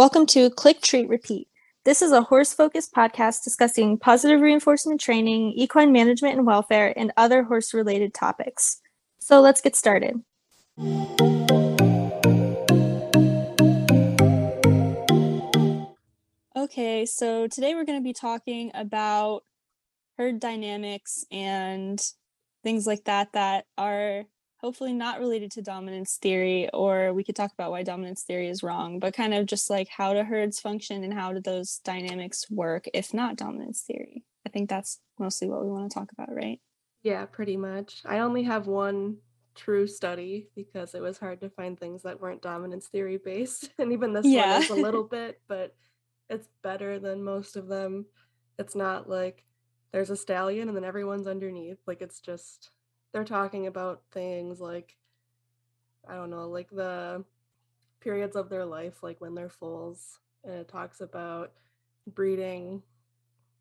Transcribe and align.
Welcome 0.00 0.24
to 0.28 0.48
Click 0.48 0.80
Treat 0.80 1.10
Repeat. 1.10 1.46
This 1.84 2.00
is 2.00 2.10
a 2.10 2.22
horse 2.22 2.54
focused 2.54 2.94
podcast 2.94 3.44
discussing 3.44 3.98
positive 3.98 4.40
reinforcement 4.40 4.98
training, 4.98 5.52
equine 5.54 5.92
management 5.92 6.38
and 6.38 6.46
welfare, 6.46 6.94
and 6.96 7.12
other 7.18 7.42
horse 7.42 7.74
related 7.74 8.14
topics. 8.14 8.80
So 9.18 9.42
let's 9.42 9.60
get 9.60 9.76
started. 9.76 10.22
Okay, 16.56 17.04
so 17.04 17.46
today 17.46 17.74
we're 17.74 17.84
going 17.84 18.00
to 18.00 18.02
be 18.02 18.14
talking 18.14 18.70
about 18.72 19.42
herd 20.16 20.40
dynamics 20.40 21.26
and 21.30 22.02
things 22.64 22.86
like 22.86 23.04
that 23.04 23.34
that 23.34 23.66
are 23.76 24.24
hopefully 24.60 24.92
not 24.92 25.18
related 25.18 25.50
to 25.52 25.62
dominance 25.62 26.18
theory, 26.20 26.68
or 26.72 27.12
we 27.12 27.24
could 27.24 27.36
talk 27.36 27.52
about 27.52 27.70
why 27.70 27.82
dominance 27.82 28.22
theory 28.22 28.48
is 28.48 28.62
wrong, 28.62 28.98
but 28.98 29.14
kind 29.14 29.34
of 29.34 29.46
just 29.46 29.70
like 29.70 29.88
how 29.88 30.12
do 30.12 30.22
herds 30.22 30.60
function 30.60 31.02
and 31.02 31.14
how 31.14 31.32
do 31.32 31.40
those 31.40 31.80
dynamics 31.84 32.50
work 32.50 32.86
if 32.92 33.14
not 33.14 33.36
dominance 33.36 33.82
theory. 33.82 34.24
I 34.46 34.50
think 34.50 34.68
that's 34.68 35.00
mostly 35.18 35.48
what 35.48 35.64
we 35.64 35.70
want 35.70 35.90
to 35.90 35.94
talk 35.94 36.12
about, 36.12 36.34
right? 36.34 36.60
Yeah, 37.02 37.24
pretty 37.26 37.56
much. 37.56 38.02
I 38.04 38.18
only 38.18 38.42
have 38.42 38.66
one 38.66 39.16
true 39.54 39.86
study 39.86 40.48
because 40.54 40.94
it 40.94 41.02
was 41.02 41.18
hard 41.18 41.40
to 41.40 41.50
find 41.50 41.78
things 41.78 42.02
that 42.02 42.20
weren't 42.20 42.42
dominance 42.42 42.88
theory 42.88 43.18
based. 43.18 43.70
And 43.78 43.92
even 43.92 44.12
this 44.12 44.26
yeah. 44.26 44.54
one 44.54 44.62
is 44.62 44.70
a 44.70 44.74
little 44.74 45.04
bit, 45.18 45.40
but 45.48 45.74
it's 46.28 46.48
better 46.62 46.98
than 46.98 47.24
most 47.24 47.56
of 47.56 47.66
them. 47.66 48.06
It's 48.58 48.74
not 48.74 49.08
like 49.08 49.44
there's 49.92 50.10
a 50.10 50.16
stallion 50.16 50.68
and 50.68 50.76
then 50.76 50.84
everyone's 50.84 51.26
underneath. 51.26 51.78
Like 51.86 52.02
it's 52.02 52.20
just 52.20 52.70
they're 53.12 53.24
talking 53.24 53.66
about 53.66 54.02
things 54.12 54.60
like 54.60 54.96
I 56.08 56.14
don't 56.14 56.30
know, 56.30 56.48
like 56.48 56.70
the 56.70 57.24
periods 58.00 58.34
of 58.36 58.48
their 58.48 58.64
life, 58.64 59.02
like 59.02 59.20
when 59.20 59.34
they're 59.34 59.50
foals, 59.50 60.18
and 60.44 60.54
it 60.54 60.68
talks 60.68 61.00
about 61.00 61.52
breeding 62.06 62.82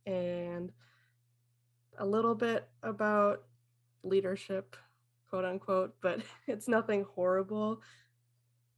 and 0.05 0.71
a 1.97 2.05
little 2.05 2.35
bit 2.35 2.67
about 2.81 3.43
leadership, 4.03 4.77
quote 5.29 5.45
unquote, 5.45 5.95
but 6.01 6.21
it's 6.47 6.67
nothing 6.67 7.05
horrible. 7.15 7.81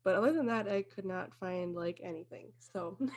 But 0.03 0.15
other 0.15 0.33
than 0.33 0.47
that, 0.47 0.67
I 0.67 0.81
could 0.81 1.05
not 1.05 1.35
find 1.39 1.75
like 1.75 2.01
anything. 2.03 2.51
So 2.73 2.97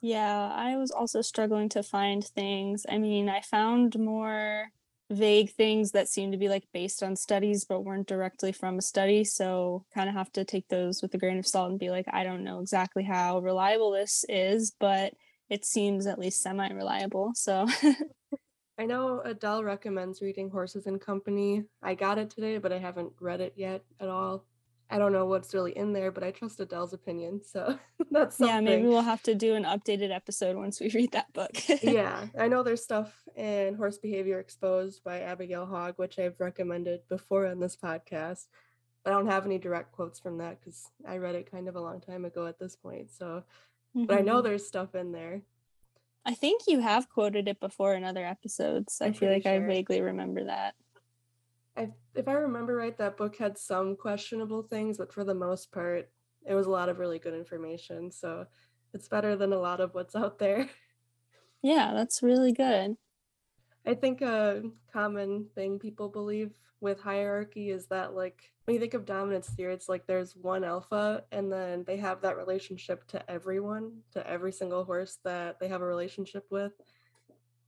Yeah, 0.00 0.50
I 0.54 0.76
was 0.76 0.90
also 0.90 1.20
struggling 1.20 1.68
to 1.70 1.82
find 1.82 2.24
things. 2.24 2.86
I 2.88 2.96
mean, 2.96 3.28
I 3.28 3.42
found 3.42 3.98
more 3.98 4.72
vague 5.10 5.50
things 5.50 5.90
that 5.90 6.08
seem 6.08 6.30
to 6.30 6.38
be 6.38 6.48
like 6.48 6.64
based 6.72 7.02
on 7.02 7.16
studies 7.16 7.64
but 7.64 7.80
weren't 7.80 8.06
directly 8.06 8.52
from 8.52 8.78
a 8.78 8.82
study 8.82 9.24
so 9.24 9.84
kind 9.92 10.08
of 10.08 10.14
have 10.14 10.30
to 10.30 10.44
take 10.44 10.68
those 10.68 11.02
with 11.02 11.12
a 11.14 11.18
grain 11.18 11.38
of 11.38 11.46
salt 11.46 11.70
and 11.70 11.80
be 11.80 11.90
like 11.90 12.06
i 12.12 12.22
don't 12.22 12.44
know 12.44 12.60
exactly 12.60 13.02
how 13.02 13.40
reliable 13.40 13.90
this 13.90 14.24
is 14.28 14.72
but 14.78 15.12
it 15.48 15.64
seems 15.64 16.06
at 16.06 16.18
least 16.18 16.42
semi 16.42 16.68
reliable 16.70 17.32
so. 17.34 17.66
I 18.78 18.86
know 18.86 19.20
adele 19.26 19.62
recommends 19.62 20.22
reading 20.22 20.48
horses 20.48 20.86
and 20.86 20.98
company. 20.98 21.64
I 21.82 21.94
got 21.94 22.16
it 22.16 22.30
today 22.30 22.58
but 22.58 22.72
i 22.72 22.78
haven't 22.78 23.12
read 23.20 23.40
it 23.40 23.54
yet 23.56 23.82
at 23.98 24.08
all 24.08 24.44
I 24.90 24.98
don't 24.98 25.12
know 25.12 25.26
what's 25.26 25.54
really 25.54 25.76
in 25.76 25.92
there, 25.92 26.10
but 26.10 26.24
I 26.24 26.32
trust 26.32 26.58
Adele's 26.60 26.92
opinion. 26.92 27.42
So 27.44 27.78
that's 28.10 28.36
something. 28.36 28.54
Yeah, 28.54 28.60
maybe 28.60 28.88
we'll 28.88 29.02
have 29.02 29.22
to 29.24 29.34
do 29.34 29.54
an 29.54 29.64
updated 29.64 30.14
episode 30.14 30.56
once 30.56 30.80
we 30.80 30.90
read 30.90 31.12
that 31.12 31.32
book. 31.32 31.52
yeah, 31.82 32.26
I 32.38 32.48
know 32.48 32.62
there's 32.62 32.82
stuff 32.82 33.12
in 33.36 33.74
Horse 33.74 33.98
Behavior 33.98 34.40
Exposed 34.40 35.04
by 35.04 35.20
Abigail 35.20 35.66
Hogg, 35.66 35.94
which 35.96 36.18
I've 36.18 36.40
recommended 36.40 37.02
before 37.08 37.46
on 37.46 37.60
this 37.60 37.76
podcast. 37.76 38.46
I 39.06 39.10
don't 39.10 39.28
have 39.28 39.46
any 39.46 39.58
direct 39.58 39.92
quotes 39.92 40.18
from 40.18 40.38
that 40.38 40.60
because 40.60 40.90
I 41.08 41.16
read 41.18 41.34
it 41.34 41.50
kind 41.50 41.68
of 41.68 41.76
a 41.76 41.80
long 41.80 42.00
time 42.00 42.24
ago 42.24 42.46
at 42.46 42.58
this 42.58 42.76
point. 42.76 43.10
So, 43.10 43.44
mm-hmm. 43.96 44.06
but 44.06 44.18
I 44.18 44.20
know 44.22 44.36
mm-hmm. 44.36 44.48
there's 44.48 44.66
stuff 44.66 44.94
in 44.94 45.12
there. 45.12 45.42
I 46.26 46.34
think 46.34 46.62
you 46.66 46.80
have 46.80 47.08
quoted 47.08 47.48
it 47.48 47.60
before 47.60 47.94
in 47.94 48.04
other 48.04 48.26
episodes. 48.26 48.98
I'm 49.00 49.10
I 49.10 49.12
feel 49.12 49.32
like 49.32 49.44
sure. 49.44 49.52
I 49.52 49.58
vaguely 49.58 50.02
remember 50.02 50.44
that. 50.44 50.74
If 52.14 52.28
I 52.28 52.32
remember 52.32 52.74
right, 52.76 52.96
that 52.98 53.16
book 53.16 53.36
had 53.36 53.56
some 53.56 53.96
questionable 53.96 54.62
things, 54.62 54.98
but 54.98 55.12
for 55.12 55.24
the 55.24 55.34
most 55.34 55.70
part, 55.72 56.10
it 56.46 56.54
was 56.54 56.66
a 56.66 56.70
lot 56.70 56.88
of 56.88 56.98
really 56.98 57.18
good 57.18 57.34
information. 57.34 58.10
So 58.10 58.46
it's 58.92 59.08
better 59.08 59.36
than 59.36 59.52
a 59.52 59.58
lot 59.58 59.80
of 59.80 59.94
what's 59.94 60.16
out 60.16 60.38
there. 60.38 60.68
Yeah, 61.62 61.92
that's 61.94 62.22
really 62.22 62.52
good. 62.52 62.96
I 63.86 63.94
think 63.94 64.22
a 64.22 64.62
common 64.90 65.46
thing 65.54 65.78
people 65.78 66.08
believe 66.08 66.52
with 66.80 67.00
hierarchy 67.00 67.70
is 67.70 67.86
that, 67.88 68.14
like, 68.14 68.40
when 68.64 68.74
you 68.74 68.80
think 68.80 68.94
of 68.94 69.04
dominance 69.04 69.48
theory, 69.50 69.74
it's 69.74 69.88
like 69.88 70.06
there's 70.06 70.34
one 70.34 70.64
alpha, 70.64 71.24
and 71.32 71.52
then 71.52 71.84
they 71.86 71.98
have 71.98 72.22
that 72.22 72.38
relationship 72.38 73.06
to 73.08 73.30
everyone, 73.30 73.98
to 74.12 74.26
every 74.26 74.52
single 74.52 74.84
horse 74.84 75.18
that 75.24 75.60
they 75.60 75.68
have 75.68 75.82
a 75.82 75.86
relationship 75.86 76.46
with. 76.50 76.72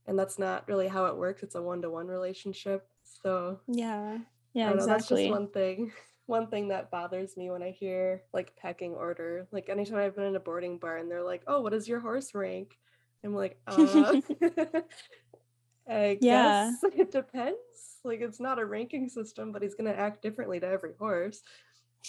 And 0.07 0.17
that's 0.17 0.39
not 0.39 0.67
really 0.67 0.87
how 0.87 1.05
it 1.05 1.17
works. 1.17 1.43
It's 1.43 1.55
a 1.55 1.61
one 1.61 1.81
to 1.83 1.89
one 1.89 2.07
relationship. 2.07 2.87
So 3.21 3.59
yeah, 3.67 4.19
yeah, 4.53 4.65
know, 4.69 4.73
exactly. 4.75 4.93
That's 4.93 5.07
just 5.07 5.29
one 5.31 5.49
thing. 5.49 5.91
One 6.25 6.47
thing 6.47 6.69
that 6.69 6.89
bothers 6.89 7.35
me 7.35 7.51
when 7.51 7.61
I 7.61 7.71
hear 7.71 8.23
like 8.31 8.55
pecking 8.55 8.93
order. 8.93 9.45
Like 9.51 9.67
anytime 9.67 9.97
I've 9.97 10.15
been 10.15 10.23
in 10.23 10.37
a 10.37 10.39
boarding 10.39 10.77
barn, 10.77 11.01
and 11.01 11.11
they're 11.11 11.21
like, 11.21 11.43
"Oh, 11.47 11.59
what 11.59 11.73
is 11.73 11.85
your 11.85 11.99
horse 11.99 12.33
rank?" 12.33 12.77
I'm 13.25 13.35
like, 13.35 13.59
uh, 13.67 14.13
I 15.89 16.17
yeah. 16.21 16.71
guess 16.71 16.93
it 16.95 17.11
depends. 17.11 17.57
Like 18.05 18.21
it's 18.21 18.39
not 18.39 18.57
a 18.57 18.65
ranking 18.65 19.09
system, 19.09 19.51
but 19.51 19.63
he's 19.63 19.75
gonna 19.75 19.91
act 19.91 20.21
differently 20.21 20.61
to 20.61 20.67
every 20.67 20.93
horse. 20.97 21.41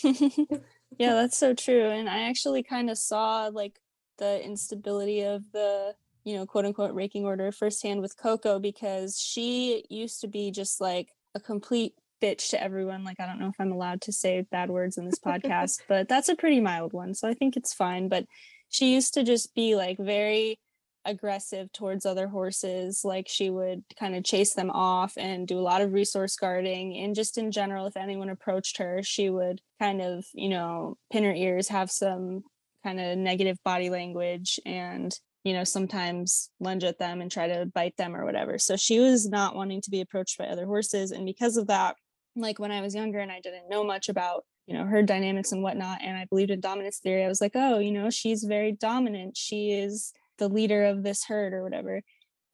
yeah, 0.05 1.15
that's 1.15 1.37
so 1.37 1.55
true. 1.55 1.91
And 1.91 2.09
I 2.09 2.29
actually 2.29 2.63
kind 2.63 2.91
of 2.91 2.99
saw 2.99 3.51
like 3.53 3.81
the 4.19 4.43
instability 4.45 5.23
of 5.23 5.43
the 5.53 5.97
you 6.25 6.37
know, 6.37 6.47
quote 6.47 6.65
unquote 6.65 6.95
ranking 6.95 7.25
order 7.25 7.53
firsthand 7.53 8.01
with 8.01 8.17
Coco 8.17 8.59
because 8.59 9.19
she 9.19 9.85
used 9.91 10.21
to 10.23 10.29
be 10.29 10.51
just 10.51 10.81
like 10.81 11.11
a 11.35 11.41
complete 11.41 11.95
bitch 12.23 12.51
to 12.51 12.63
everyone. 12.63 13.05
Like, 13.05 13.21
I 13.21 13.27
don't 13.27 13.39
know 13.39 13.49
if 13.49 13.57
I'm 13.59 13.73
allowed 13.73 14.01
to 14.03 14.13
say 14.13 14.47
bad 14.51 14.71
words 14.71 14.97
in 14.97 15.05
this 15.05 15.19
podcast, 15.19 15.83
but 15.89 16.09
that's 16.09 16.29
a 16.29 16.37
pretty 16.37 16.61
mild 16.61 16.93
one. 16.93 17.15
So 17.15 17.29
I 17.29 17.35
think 17.35 17.57
it's 17.57 17.75
fine. 17.75 18.09
But 18.09 18.27
she 18.71 18.95
used 18.95 19.15
to 19.15 19.23
just 19.23 19.55
be 19.55 19.77
like 19.77 19.99
very 19.99 20.59
aggressive 21.05 21.71
towards 21.73 22.07
other 22.07 22.29
horses. 22.29 23.03
Like, 23.05 23.29
she 23.29 23.51
would 23.51 23.85
kind 23.99 24.17
of 24.17 24.25
chase 24.25 24.55
them 24.55 24.71
off 24.71 25.13
and 25.19 25.47
do 25.47 25.59
a 25.59 25.61
lot 25.61 25.83
of 25.83 25.93
resource 25.93 26.37
guarding. 26.37 26.97
And 26.97 27.15
just 27.15 27.37
in 27.37 27.53
general, 27.53 27.87
if 27.87 27.97
anyone 27.97 28.31
approached 28.31 28.79
her, 28.79 29.03
she 29.03 29.29
would 29.29 29.61
kind 29.79 30.01
of, 30.01 30.25
you 30.33 30.49
know, 30.49 30.97
pin 31.13 31.25
her 31.25 31.35
ears, 31.35 31.69
have 31.69 31.91
some 31.91 32.45
kind 32.83 33.01
of 33.01 33.19
negative 33.19 33.59
body 33.65 33.91
language 33.91 34.59
and 34.65 35.15
you 35.45 35.53
know, 35.53 35.65
sometimes 35.65 36.51
lunge 36.59 36.85
at 36.85 36.99
them 36.99 37.21
and 37.21 37.31
try 37.31 37.47
to 37.47 37.67
bite 37.67 37.97
them 37.99 38.17
or 38.17 38.25
whatever. 38.25 38.59
So 38.59 38.77
she 38.77 38.99
was 38.99 39.29
not 39.29 39.55
wanting 39.55 39.83
to 39.83 39.91
be 39.91 40.01
approached 40.01 40.39
by 40.39 40.47
other 40.47 40.65
horses. 40.65 41.11
And 41.11 41.27
because 41.27 41.59
of 41.59 41.67
that, 41.67 41.97
like 42.35 42.59
when 42.59 42.73
I 42.73 42.81
was 42.81 42.95
younger 42.95 43.21
and 43.21 43.31
I 43.31 43.41
didn't 43.41 43.69
know 43.69 43.85
much 43.85 44.09
about, 44.09 44.45
you 44.67 44.75
know, 44.75 44.87
herd 44.87 45.07
dynamics 45.07 45.53
and 45.53 45.63
whatnot, 45.63 45.99
and 46.03 46.17
I 46.17 46.25
believed 46.25 46.51
in 46.51 46.61
dominance 46.61 46.99
theory, 46.99 47.25
I 47.25 47.29
was 47.29 47.43
like, 47.43 47.53
oh, 47.55 47.79
you 47.79 47.93
know, 47.93 48.09
she's 48.09 48.43
very 48.43 48.73
dominant. 48.73 49.37
She 49.37 49.73
is 49.73 50.13
the 50.39 50.49
leader 50.49 50.87
of 50.87 51.03
this 51.03 51.25
herd 51.25 51.53
or 51.53 51.63
whatever. 51.63 52.01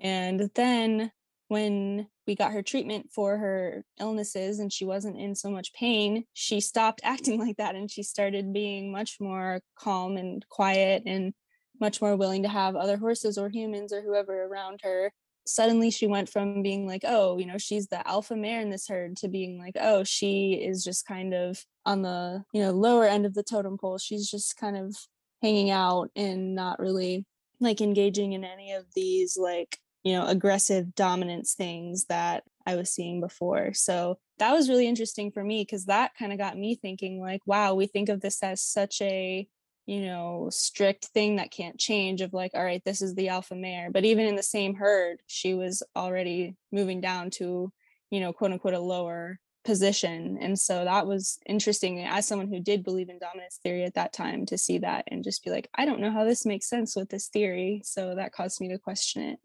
And 0.01 0.51
then 0.55 1.13
when 1.47 2.09
we 2.27 2.35
got 2.35 2.53
her 2.53 2.63
treatment 2.63 3.11
for 3.13 3.37
her 3.39 3.85
illnesses 4.01 4.59
and 4.59 4.73
she 4.73 4.85
wasn't 4.85 5.19
in 5.19 5.35
so 5.35 5.51
much 5.51 5.73
pain, 5.73 6.25
she 6.33 6.61
stopped 6.61 7.01
acting 7.05 7.39
like 7.39 7.57
that 7.59 7.77
and 7.77 7.91
she 7.91 8.03
started 8.03 8.53
being 8.53 8.91
much 8.91 9.19
more 9.21 9.61
calm 9.79 10.17
and 10.17 10.45
quiet 10.49 11.05
and 11.07 11.35
much 11.81 12.01
more 12.01 12.17
willing 12.17 12.43
to 12.43 12.49
have 12.49 12.77
other 12.77 12.97
horses 12.97 13.39
or 13.39 13.49
humans 13.49 13.93
or 13.93 14.03
whoever 14.03 14.45
around 14.45 14.81
her. 14.83 15.13
Suddenly 15.47 15.91
she 15.91 16.07
went 16.07 16.29
from 16.29 16.63
being 16.63 16.87
like 16.87 17.03
oh 17.05 17.39
you 17.39 17.47
know 17.47 17.59
she's 17.59 17.89
the 17.89 18.07
alpha 18.07 18.37
mare 18.37 18.61
in 18.61 18.71
this 18.71 18.89
herd 18.89 19.17
to 19.19 19.29
being 19.29 19.59
like 19.59 19.77
oh 19.81 20.05
she 20.05 20.53
is 20.53 20.85
just 20.85 21.07
kind 21.07 21.35
of 21.35 21.65
on 21.87 22.03
the 22.03 22.45
you 22.53 22.63
know 22.63 22.71
lower 22.71 23.07
end 23.07 23.27
of 23.27 23.35
the 23.35 23.43
totem 23.43 23.79
pole. 23.79 23.99
She's 23.99 24.31
just 24.31 24.57
kind 24.57 24.77
of 24.77 24.95
hanging 25.43 25.71
out 25.71 26.11
and 26.15 26.55
not 26.55 26.79
really 26.79 27.25
like 27.61 27.81
engaging 27.81 28.33
in 28.33 28.45
any 28.45 28.73
of 28.73 28.85
these 28.95 29.37
like 29.37 29.79
you 30.03 30.13
know 30.13 30.27
aggressive 30.27 30.95
dominance 30.95 31.55
things 31.55 32.07
that 32.07 32.43
i 32.67 32.77
was 32.77 32.93
seeing 32.93 33.21
before. 33.21 33.73
So 33.73 34.19
that 34.39 34.53
was 34.53 34.69
really 34.69 34.87
interesting 34.87 35.31
for 35.31 35.43
me 35.45 35.63
because 35.63 35.87
that 35.87 36.13
kind 36.19 36.33
of 36.33 36.39
got 36.39 36.57
me 36.59 36.75
thinking 36.75 37.21
like 37.21 37.41
wow 37.47 37.75
we 37.75 37.87
think 37.87 38.09
of 38.09 38.21
this 38.21 38.43
as 38.43 38.63
such 38.63 39.01
a 39.03 39.49
you 39.91 40.07
know 40.07 40.47
strict 40.53 41.07
thing 41.07 41.35
that 41.37 41.51
can't 41.51 41.77
change 41.77 42.21
of 42.21 42.33
like 42.33 42.53
all 42.55 42.63
right 42.63 42.83
this 42.85 43.03
is 43.03 43.13
the 43.17 43.29
alpha 43.29 43.57
mare 43.57 43.91
but 43.91 44.05
even 44.05 44.25
in 44.25 44.37
the 44.37 44.43
same 44.43 44.77
herd 44.77 45.19
she 45.27 45.53
was 45.53 45.83
already 45.97 46.55
moving 46.71 47.01
down 47.01 47.29
to 47.29 47.73
you 48.11 48.21
know 48.21 48.33
quote 48.33 48.53
unquote 48.53 48.75
a 48.75 48.79
lower 48.79 49.41
position. 49.65 50.39
And 50.41 50.59
so 50.59 50.85
that 50.85 51.07
was 51.07 51.39
interesting 51.47 52.01
eh, 52.01 52.09
as 52.11 52.27
someone 52.27 52.49
who 52.49 52.61
did 52.61 52.83
believe 52.83 53.11
in 53.11 53.19
dominance 53.19 53.61
theory 53.63 53.85
at 53.85 53.95
that 53.95 54.13
time 54.13 54.47
to 54.47 54.57
see 54.57 54.79
that 54.79 55.05
and 55.09 55.23
just 55.23 55.45
be 55.45 55.51
like 55.51 55.69
i 55.75 55.85
don't 55.85 56.01
know 56.01 56.11
how 56.11 56.25
this 56.25 56.47
makes 56.47 56.69
sense 56.69 56.97
with 56.97 57.11
this 57.11 57.29
theory. 57.29 57.83
So 57.85 58.15
that 58.15 58.33
caused 58.33 58.61
me 58.61 58.69
to 58.69 58.79
question 58.79 59.23
it. 59.23 59.39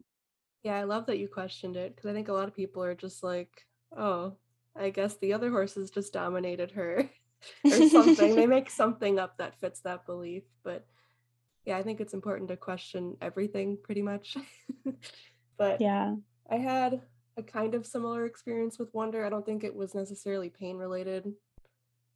Yeah 0.62 0.76
i 0.76 0.84
love 0.84 1.06
that 1.06 1.18
you 1.18 1.28
questioned 1.28 1.76
it 1.76 1.94
because 1.94 2.08
i 2.10 2.14
think 2.14 2.28
a 2.28 2.32
lot 2.32 2.48
of 2.48 2.56
people 2.56 2.82
are 2.82 2.94
just 2.94 3.22
like 3.22 3.66
oh 3.96 4.32
i 4.74 4.90
guess 4.90 5.16
the 5.18 5.32
other 5.32 5.50
horses 5.50 5.90
just 5.90 6.12
dominated 6.12 6.70
her 6.72 7.08
or 7.64 7.88
something. 7.88 8.34
they 8.34 8.46
make 8.58 8.70
something 8.70 9.18
up 9.18 9.38
that 9.38 9.60
fits 9.60 9.80
that 9.80 10.06
belief. 10.06 10.44
But 10.62 10.86
yeah, 11.64 11.76
I 11.76 11.82
think 11.82 12.00
it's 12.00 12.14
important 12.14 12.48
to 12.48 12.56
question 12.56 13.16
everything 13.20 13.78
pretty 13.82 14.02
much. 14.02 14.36
but 15.58 15.80
yeah, 15.80 16.14
I 16.50 16.56
had 16.56 17.02
a 17.36 17.42
kind 17.42 17.74
of 17.74 17.86
similar 17.86 18.24
experience 18.24 18.78
with 18.78 18.94
Wonder. 18.94 19.24
I 19.24 19.28
don't 19.28 19.44
think 19.44 19.64
it 19.64 19.74
was 19.74 19.94
necessarily 19.94 20.48
pain 20.48 20.78
related, 20.78 21.32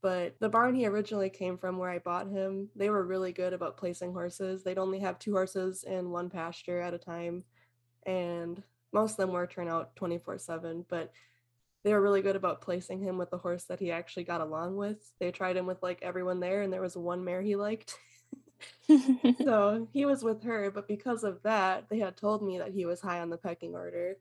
but 0.03 0.37
the 0.41 0.49
barn 0.49 0.75
he 0.75 0.87
originally 0.87 1.29
came 1.29 1.59
from 1.59 1.77
where 1.77 1.91
I 1.91 1.99
bought 1.99 2.29
him, 2.29 2.69
they 2.75 2.89
were 2.89 3.05
really 3.05 3.33
good 3.33 3.53
about 3.53 3.77
placing 3.77 4.13
horses. 4.13 4.63
They'd 4.63 4.79
only 4.79 5.01
have 5.01 5.19
two 5.19 5.33
horses 5.33 5.85
in 5.85 6.11
one 6.11 6.31
pasture 6.31 6.81
at 6.81 6.95
a 6.95 6.99
time, 6.99 7.45
and 8.07 8.63
most 8.93 9.13
of 9.13 9.17
them 9.19 9.33
were 9.33 9.47
turn 9.47 9.69
out 9.69 9.95
24 9.97 10.39
7, 10.39 10.87
but 10.89 11.13
they 11.83 11.93
were 11.93 12.01
really 12.01 12.23
good 12.23 12.37
about 12.37 12.61
placing 12.61 13.01
him 13.01 13.17
with 13.17 13.31
the 13.31 13.39
horse 13.39 13.65
that 13.65 13.81
he 13.81 13.91
actually 13.91 14.25
got 14.25 14.41
along 14.41 14.77
with. 14.77 14.99
They 15.19 15.31
tried 15.31 15.57
him 15.57 15.67
with 15.67 15.83
like 15.83 16.01
everyone 16.03 16.41
there, 16.41 16.63
and 16.63 16.73
there 16.73 16.83
was 16.83 16.97
one 16.97 17.25
mare 17.25 17.43
he 17.43 17.57
liked. 17.57 17.97
so 19.45 19.89
he 19.93 20.05
was 20.05 20.23
with 20.23 20.43
her, 20.43 20.71
but 20.71 20.89
because 20.89 21.25
of 21.25 21.43
that, 21.43 21.89
they 21.89 21.99
had 21.99 22.17
told 22.17 22.43
me 22.43 22.59
that 22.59 22.73
he 22.73 22.85
was 22.85 23.01
high 23.01 23.21
on 23.21 23.31
the 23.31 23.39
pecking 23.39 23.75
order. 23.75 24.17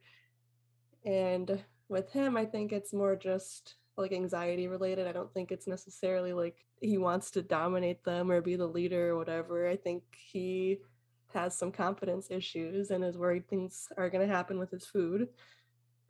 And 1.04 1.62
with 1.88 2.10
him, 2.10 2.36
I 2.36 2.46
think 2.46 2.72
it's 2.72 2.92
more 2.92 3.16
just 3.16 3.74
like 3.96 4.12
anxiety 4.12 4.68
related. 4.68 5.06
I 5.06 5.12
don't 5.12 5.32
think 5.32 5.50
it's 5.50 5.66
necessarily 5.66 6.32
like 6.32 6.56
he 6.80 6.98
wants 6.98 7.30
to 7.32 7.42
dominate 7.42 8.02
them 8.04 8.30
or 8.30 8.40
be 8.40 8.56
the 8.56 8.66
leader 8.66 9.10
or 9.10 9.16
whatever. 9.16 9.68
I 9.68 9.76
think 9.76 10.02
he 10.10 10.78
has 11.32 11.56
some 11.56 11.72
confidence 11.72 12.30
issues 12.30 12.90
and 12.90 13.04
is 13.04 13.16
worried 13.16 13.48
things 13.48 13.88
are 13.96 14.10
going 14.10 14.26
to 14.26 14.34
happen 14.34 14.58
with 14.58 14.70
his 14.70 14.86
food 14.86 15.28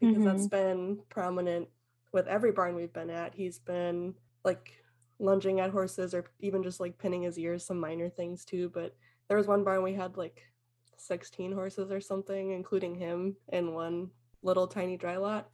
because 0.00 0.16
mm-hmm. 0.16 0.24
that's 0.24 0.46
been 0.46 0.98
prominent 1.08 1.68
with 2.12 2.26
every 2.26 2.52
barn 2.52 2.74
we've 2.74 2.92
been 2.92 3.10
at. 3.10 3.34
He's 3.34 3.58
been 3.58 4.14
like 4.44 4.72
lunging 5.18 5.60
at 5.60 5.70
horses 5.70 6.14
or 6.14 6.24
even 6.40 6.62
just 6.62 6.80
like 6.80 6.98
pinning 6.98 7.22
his 7.22 7.38
ears, 7.38 7.64
some 7.64 7.78
minor 7.78 8.08
things 8.08 8.44
too. 8.44 8.70
But 8.72 8.96
there 9.28 9.36
was 9.36 9.46
one 9.46 9.64
barn 9.64 9.82
we 9.82 9.94
had 9.94 10.16
like 10.16 10.42
16 10.96 11.52
horses 11.52 11.90
or 11.90 12.00
something, 12.00 12.52
including 12.52 12.94
him 12.94 13.36
in 13.52 13.74
one 13.74 14.10
little 14.42 14.66
tiny 14.66 14.96
dry 14.96 15.16
lot. 15.16 15.48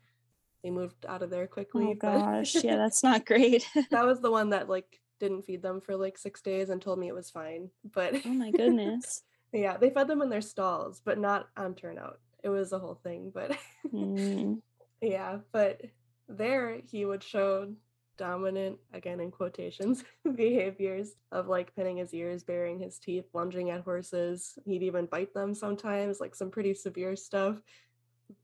They 0.63 0.71
moved 0.71 1.07
out 1.07 1.23
of 1.23 1.31
there 1.31 1.47
quickly. 1.47 1.89
Oh 1.91 1.95
gosh, 1.95 2.57
yeah, 2.57 2.77
that's 2.77 3.03
not 3.03 3.27
great. 3.27 3.69
that 3.91 4.07
was 4.07 4.21
the 4.21 4.31
one 4.31 4.51
that 4.51 4.69
like 4.69 5.01
didn't 5.21 5.43
feed 5.43 5.63
them 5.63 5.81
for 5.81 5.97
like 5.97 6.19
six 6.19 6.43
days 6.43 6.71
and 6.71 6.81
told 6.81 6.99
me 6.99 7.09
it 7.09 7.15
was 7.15 7.31
fine. 7.31 7.71
But 7.93 8.23
oh 8.25 8.31
my 8.31 8.51
goodness. 8.51 9.23
yeah, 9.53 9.77
they 9.77 9.91
fed 9.91 10.09
them 10.09 10.23
in 10.23 10.31
their 10.31 10.41
stalls, 10.41 11.01
but 11.05 11.19
not 11.19 11.49
on 11.57 11.75
turnout. 11.75 12.21
It 12.43 12.49
was 12.49 12.73
a 12.73 12.79
whole 12.79 13.01
thing, 13.03 13.31
but 13.35 13.57
mm. 13.93 14.61
yeah, 15.01 15.39
but 15.53 15.83
there 16.29 16.81
he 16.91 17.05
would 17.05 17.23
show 17.23 17.73
dominant, 18.17 18.79
again 18.93 19.21
in 19.21 19.31
quotations, 19.31 20.05
behaviors 20.35 21.15
of 21.33 21.49
like 21.49 21.75
pinning 21.75 21.99
his 21.99 22.13
ears, 22.15 22.43
baring 22.43 22.79
his 22.79 22.99
teeth, 22.99 23.27
lunging 23.33 23.71
at 23.71 23.83
horses. 23.83 24.59
He'd 24.65 24.83
even 24.83 25.07
bite 25.07 25.35
them 25.35 25.55
sometimes, 25.55 26.21
like 26.21 26.35
some 26.35 26.51
pretty 26.51 26.75
severe 26.75 27.17
stuff. 27.17 27.61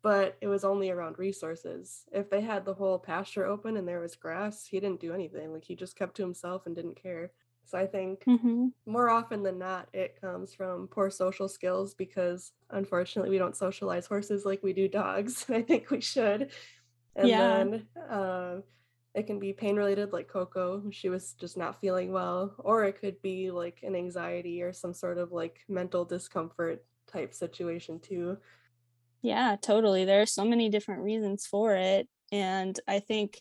But 0.03 0.37
it 0.41 0.47
was 0.47 0.65
only 0.65 0.91
around 0.91 1.19
resources. 1.19 2.05
If 2.13 2.31
they 2.31 2.41
had 2.41 2.65
the 2.65 2.75
whole 2.75 3.01
pasture 3.01 3.47
open 3.47 3.77
and 3.77 3.89
there 3.89 3.99
was 3.99 4.15
grass, 4.15 4.65
he 4.65 4.79
didn't 4.79 5.01
do 5.01 5.13
anything. 5.13 5.53
Like 5.53 5.65
he 5.65 5.75
just 5.75 5.97
kept 5.97 6.17
to 6.17 6.23
himself 6.23 6.67
and 6.67 6.77
didn't 6.77 7.03
care. 7.03 7.33
So 7.65 7.79
I 7.79 7.87
think 7.87 8.25
mm-hmm. 8.25 8.69
more 8.87 9.09
often 9.09 9.43
than 9.43 9.59
not, 9.59 9.89
it 9.93 10.21
comes 10.21 10.53
from 10.53 10.89
poor 10.89 11.11
social 11.11 11.49
skills 11.49 11.95
because 11.95 12.53
unfortunately 12.71 13.31
we 13.31 13.39
don't 13.39 13.57
socialize 13.57 14.07
horses 14.07 14.45
like 14.45 14.63
we 14.63 14.73
do 14.73 14.89
dogs. 14.89 15.47
I 15.51 15.63
think 15.63 15.91
we 15.91 16.01
should. 16.01 16.51
And 17.17 17.29
yeah. 17.29 17.39
then 17.39 17.87
uh, 18.11 18.57
it 19.15 19.27
can 19.27 19.39
be 19.39 19.53
pain 19.53 19.77
related, 19.77 20.13
like 20.13 20.29
Coco. 20.29 20.83
She 20.91 21.09
was 21.09 21.35
just 21.35 21.57
not 21.57 21.81
feeling 21.81 22.13
well, 22.13 22.55
or 22.59 22.85
it 22.85 23.01
could 23.01 23.21
be 23.23 23.51
like 23.51 23.81
an 23.83 23.95
anxiety 23.95 24.63
or 24.63 24.73
some 24.73 24.95
sort 24.95 25.19
of 25.19 25.33
like 25.33 25.61
mental 25.69 26.05
discomfort 26.05 26.85
type 27.07 27.35
situation 27.35 28.01
too. 28.01 28.39
Yeah, 29.23 29.57
totally. 29.61 30.05
There 30.05 30.21
are 30.21 30.27
so 30.27 30.45
many 30.45 30.69
different 30.69 31.03
reasons 31.03 31.47
for 31.47 31.75
it. 31.75 32.09
And 32.33 32.79
I 32.89 32.99
think 32.99 33.41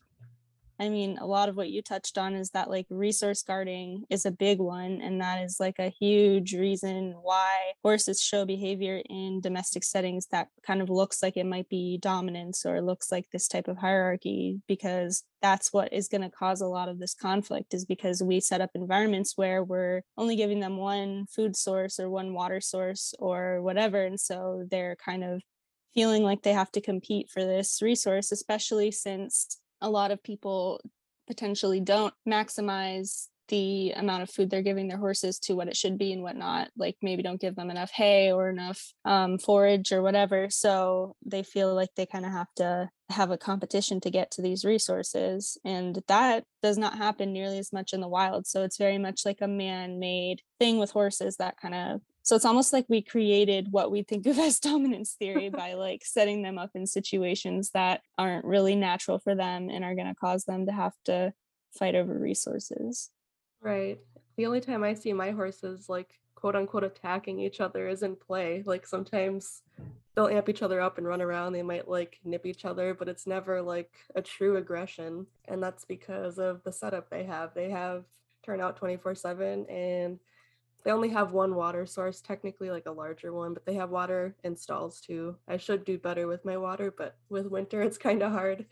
I 0.82 0.90
mean, 0.90 1.20
a 1.20 1.28
lot 1.28 1.48
of 1.48 1.56
what 1.56 1.70
you 1.70 1.84
touched 1.84 2.18
on 2.18 2.34
is 2.34 2.50
that 2.50 2.68
like 2.68 2.88
resource 2.90 3.44
guarding 3.44 4.06
is 4.10 4.26
a 4.26 4.32
big 4.32 4.58
one. 4.58 5.00
And 5.00 5.22
that 5.22 5.44
is 5.44 5.58
like 5.60 5.78
a 5.78 5.94
huge 6.00 6.56
reason 6.56 7.14
why 7.22 7.74
horses 7.84 8.20
show 8.20 8.46
behavior 8.46 9.00
in 9.08 9.42
domestic 9.42 9.84
settings 9.84 10.26
that 10.32 10.48
kind 10.66 10.82
of 10.82 10.90
looks 10.90 11.22
like 11.22 11.38
it 11.38 11.46
might 11.46 11.70
be 11.70 12.00
dominance 12.02 12.66
or 12.66 12.82
looks 12.82 13.12
like 13.12 13.30
this 13.30 13.48
type 13.48 13.68
of 13.68 13.78
hierarchy, 13.78 14.60
because 14.68 15.24
that's 15.40 15.72
what 15.72 15.94
is 15.94 16.08
going 16.08 16.22
to 16.22 16.32
cause 16.32 16.62
a 16.62 16.68
lot 16.68 16.90
of 16.90 16.98
this 16.98 17.14
conflict 17.14 17.76
is 17.76 17.86
because 17.86 18.24
we 18.24 18.40
set 18.40 18.60
up 18.60 18.72
environments 18.74 19.38
where 19.38 19.64
we're 19.64 20.02
only 20.18 20.36
giving 20.36 20.62
them 20.62 20.78
one 20.78 21.28
food 21.28 21.56
source 21.56 22.00
or 22.00 22.10
one 22.10 22.34
water 22.34 22.60
source 22.60 23.14
or 23.20 23.62
whatever. 23.62 24.04
And 24.04 24.20
so 24.20 24.66
they're 24.72 24.96
kind 24.96 25.24
of 25.24 25.44
feeling 25.94 26.24
like 26.24 26.42
they 26.42 26.54
have 26.54 26.72
to 26.72 26.82
compete 26.82 27.30
for 27.30 27.44
this 27.46 27.84
resource, 27.84 28.32
especially 28.32 28.90
since 28.90 29.60
a 29.82 29.90
lot 29.90 30.12
of 30.12 30.24
people 30.24 30.82
potentially 31.28 31.80
don't 31.80 32.14
maximize 32.28 33.28
the 33.52 33.92
amount 33.92 34.24
of 34.24 34.30
food 34.30 34.50
they're 34.50 34.62
giving 34.62 34.88
their 34.88 34.98
horses 34.98 35.38
to 35.38 35.54
what 35.54 35.68
it 35.68 35.76
should 35.76 35.98
be 35.98 36.14
and 36.14 36.24
whatnot. 36.24 36.70
Like 36.78 36.96
maybe 37.02 37.22
don't 37.22 37.40
give 37.40 37.56
them 37.56 37.70
enough 37.70 37.92
hay 37.92 38.32
or 38.32 38.50
enough 38.50 38.94
um, 39.04 39.38
forage 39.38 39.92
or 39.92 40.02
whatever. 40.02 40.50
So 40.50 41.18
they 41.26 41.44
feel 41.44 41.76
like 41.76 41.90
they 41.96 42.06
kind 42.06 42.26
of 42.26 42.32
have 42.32 42.48
to 42.56 42.90
have 43.10 43.30
a 43.30 43.38
competition 43.38 44.00
to 44.02 44.10
get 44.10 44.32
to 44.32 44.42
these 44.42 44.64
resources. 44.64 45.58
And 45.66 46.02
that 46.08 46.46
does 46.64 46.78
not 46.78 46.98
happen 46.98 47.34
nearly 47.34 47.60
as 47.60 47.74
much 47.74 47.92
in 47.92 48.00
the 48.00 48.08
wild. 48.08 48.48
So 48.48 48.64
it's 48.64 48.78
very 48.78 48.98
much 48.98 49.26
like 49.26 49.40
a 49.42 49.50
man 49.50 50.00
made 50.00 50.42
thing 50.58 50.80
with 50.80 50.92
horses 50.92 51.36
that 51.36 51.58
kind 51.58 51.76
of 51.76 52.02
so 52.24 52.36
it's 52.36 52.46
almost 52.46 52.72
like 52.74 52.86
we 52.88 53.02
created 53.02 53.68
what 53.72 53.92
we 53.92 54.04
think 54.04 54.26
of 54.26 54.38
as 54.40 54.60
dominance 54.60 55.14
theory 55.14 55.50
by 55.50 55.74
like 55.74 56.04
setting 56.06 56.42
them 56.42 56.58
up 56.58 56.72
in 56.76 56.86
situations 56.86 57.72
that 57.74 58.02
aren't 58.18 58.46
really 58.46 58.76
natural 58.76 59.20
for 59.20 59.36
them 59.36 59.70
and 59.70 59.84
are 59.84 59.96
going 59.96 60.08
to 60.08 60.16
cause 60.16 60.46
them 60.46 60.66
to 60.66 60.72
have 60.72 60.94
to 61.06 61.34
fight 61.72 61.96
over 61.96 62.14
resources. 62.14 63.10
Right. 63.62 64.00
The 64.38 64.46
only 64.46 64.62
time 64.62 64.84
I 64.84 64.94
see 64.94 65.14
my 65.14 65.32
horses 65.32 65.88
like 65.90 66.20
quote 66.36 66.56
unquote 66.56 66.84
attacking 66.84 67.40
each 67.40 67.62
other 67.62 67.88
is 67.88 68.02
in 68.04 68.16
play. 68.16 68.64
Like 68.66 68.88
sometimes 68.88 69.62
they'll 70.16 70.28
amp 70.28 70.50
each 70.50 70.64
other 70.64 70.82
up 70.82 70.98
and 70.98 71.08
run 71.08 71.22
around. 71.22 71.54
They 71.54 71.62
might 71.62 71.88
like 71.88 72.20
nip 72.24 72.46
each 72.46 72.66
other, 72.66 72.94
but 72.94 73.08
it's 73.08 73.28
never 73.28 73.62
like 73.62 73.92
a 74.16 74.22
true 74.22 74.58
aggression. 74.58 75.28
And 75.48 75.62
that's 75.62 75.86
because 75.86 76.40
of 76.40 76.64
the 76.64 76.72
setup 76.72 77.10
they 77.10 77.24
have. 77.26 77.54
They 77.54 77.70
have 77.70 78.06
turnout 78.44 78.78
24 78.78 79.16
7 79.16 79.66
and 79.68 80.20
they 80.84 80.92
only 80.92 81.10
have 81.10 81.32
one 81.32 81.56
water 81.56 81.86
source, 81.86 82.22
technically 82.22 82.72
like 82.72 82.86
a 82.86 82.92
larger 82.92 83.34
one, 83.34 83.54
but 83.54 83.66
they 83.66 83.76
have 83.76 83.90
water 83.90 84.36
in 84.44 84.56
stalls 84.56 85.00
too. 85.00 85.36
I 85.48 85.58
should 85.58 85.86
do 85.86 85.98
better 85.98 86.28
with 86.28 86.46
my 86.46 86.58
water, 86.58 86.94
but 86.96 87.16
with 87.30 87.48
winter 87.48 87.82
it's 87.82 87.98
kind 87.98 88.22
of 88.22 88.32
hard. 88.32 88.66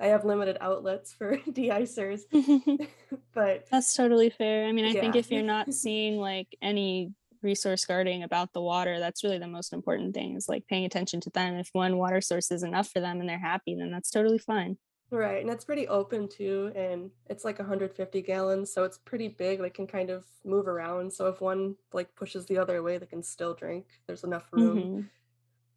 I 0.00 0.08
have 0.08 0.24
limited 0.24 0.58
outlets 0.60 1.12
for 1.12 1.36
deicers. 1.48 2.22
but 3.34 3.66
that's 3.70 3.94
totally 3.94 4.30
fair. 4.30 4.66
I 4.66 4.72
mean, 4.72 4.84
I 4.84 4.90
yeah. 4.90 5.00
think 5.00 5.16
if 5.16 5.30
you're 5.30 5.42
not 5.42 5.72
seeing 5.72 6.18
like 6.18 6.48
any 6.60 7.12
resource 7.42 7.84
guarding 7.84 8.22
about 8.22 8.52
the 8.52 8.62
water, 8.62 8.98
that's 8.98 9.22
really 9.22 9.38
the 9.38 9.46
most 9.46 9.72
important 9.72 10.14
thing 10.14 10.34
is 10.36 10.48
like 10.48 10.66
paying 10.66 10.84
attention 10.84 11.20
to 11.20 11.30
them. 11.30 11.54
If 11.54 11.68
one 11.72 11.98
water 11.98 12.20
source 12.20 12.50
is 12.50 12.62
enough 12.62 12.88
for 12.88 13.00
them 13.00 13.20
and 13.20 13.28
they're 13.28 13.38
happy, 13.38 13.76
then 13.76 13.92
that's 13.92 14.10
totally 14.10 14.38
fine. 14.38 14.78
Right, 15.10 15.40
and 15.40 15.50
it's 15.50 15.64
pretty 15.64 15.86
open 15.86 16.28
too, 16.28 16.72
and 16.74 17.10
it's 17.26 17.44
like 17.44 17.58
150 17.58 18.22
gallons, 18.22 18.72
so 18.72 18.84
it's 18.84 18.98
pretty 18.98 19.28
big. 19.28 19.60
They 19.60 19.70
can 19.70 19.86
kind 19.86 20.10
of 20.10 20.24
move 20.44 20.66
around. 20.66 21.12
So 21.12 21.26
if 21.28 21.40
one 21.40 21.76
like 21.92 22.14
pushes 22.16 22.46
the 22.46 22.58
other 22.58 22.78
away, 22.78 22.98
they 22.98 23.06
can 23.06 23.22
still 23.22 23.54
drink. 23.54 23.86
There's 24.06 24.24
enough 24.24 24.48
room. 24.52 24.78
Mm-hmm. 24.78 25.00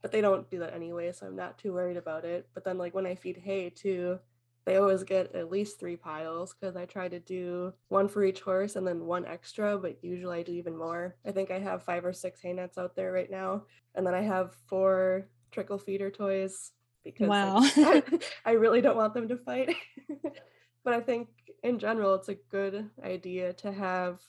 But 0.02 0.12
they 0.12 0.22
don't 0.22 0.50
do 0.50 0.60
that 0.60 0.74
anyway, 0.74 1.12
so 1.12 1.28
I'm 1.28 1.36
not 1.36 1.58
too 1.58 1.74
worried 1.74 1.98
about 1.98 2.26
it. 2.26 2.48
But 2.54 2.64
then 2.64 2.78
like 2.78 2.96
when 2.96 3.06
I 3.06 3.16
feed 3.16 3.38
hay 3.38 3.70
too, 3.70 4.20
they 4.66 4.78
always 4.78 5.04
get 5.04 5.34
at 5.34 5.52
least 5.52 5.80
three 5.80 5.96
piles 5.96 6.54
because 6.54 6.76
I 6.76 6.86
try 6.86 7.08
to 7.08 7.20
do 7.20 7.74
one 7.88 8.08
for 8.08 8.24
each 8.24 8.42
horse 8.42 8.76
and 8.76 8.86
then 8.86 9.06
one 9.06 9.26
extra, 9.26 9.78
but 9.78 10.04
usually 10.04 10.40
I 10.40 10.44
do 10.44 10.52
even 10.52 10.76
more. 10.76 11.16
I 11.26 11.32
think 11.32 11.52
I 11.52 11.60
have 11.60 11.84
five 11.84 12.06
or 12.06 12.12
six 12.12 12.42
hay 12.42 12.54
nets 12.54 12.78
out 12.78 12.96
there 12.96 13.12
right 13.12 13.32
now, 13.32 13.64
and 13.96 14.06
then 14.06 14.14
I 14.14 14.22
have 14.22 14.56
four 14.68 15.28
trickle 15.52 15.78
feeder 15.78 16.12
toys 16.12 16.72
because 17.14 17.28
wow. 17.28 17.58
I, 17.62 18.04
I 18.46 18.52
really 18.52 18.82
don't 18.82 18.98
want 18.98 19.14
them 19.14 19.28
to 19.30 19.38
fight. 19.38 19.76
but 20.84 20.94
I 20.94 21.02
think 21.02 21.30
in 21.64 21.80
general, 21.80 22.16
it's 22.16 22.30
a 22.30 22.36
good 22.36 22.90
idea 23.04 23.54
to 23.54 23.72
have 23.72 24.20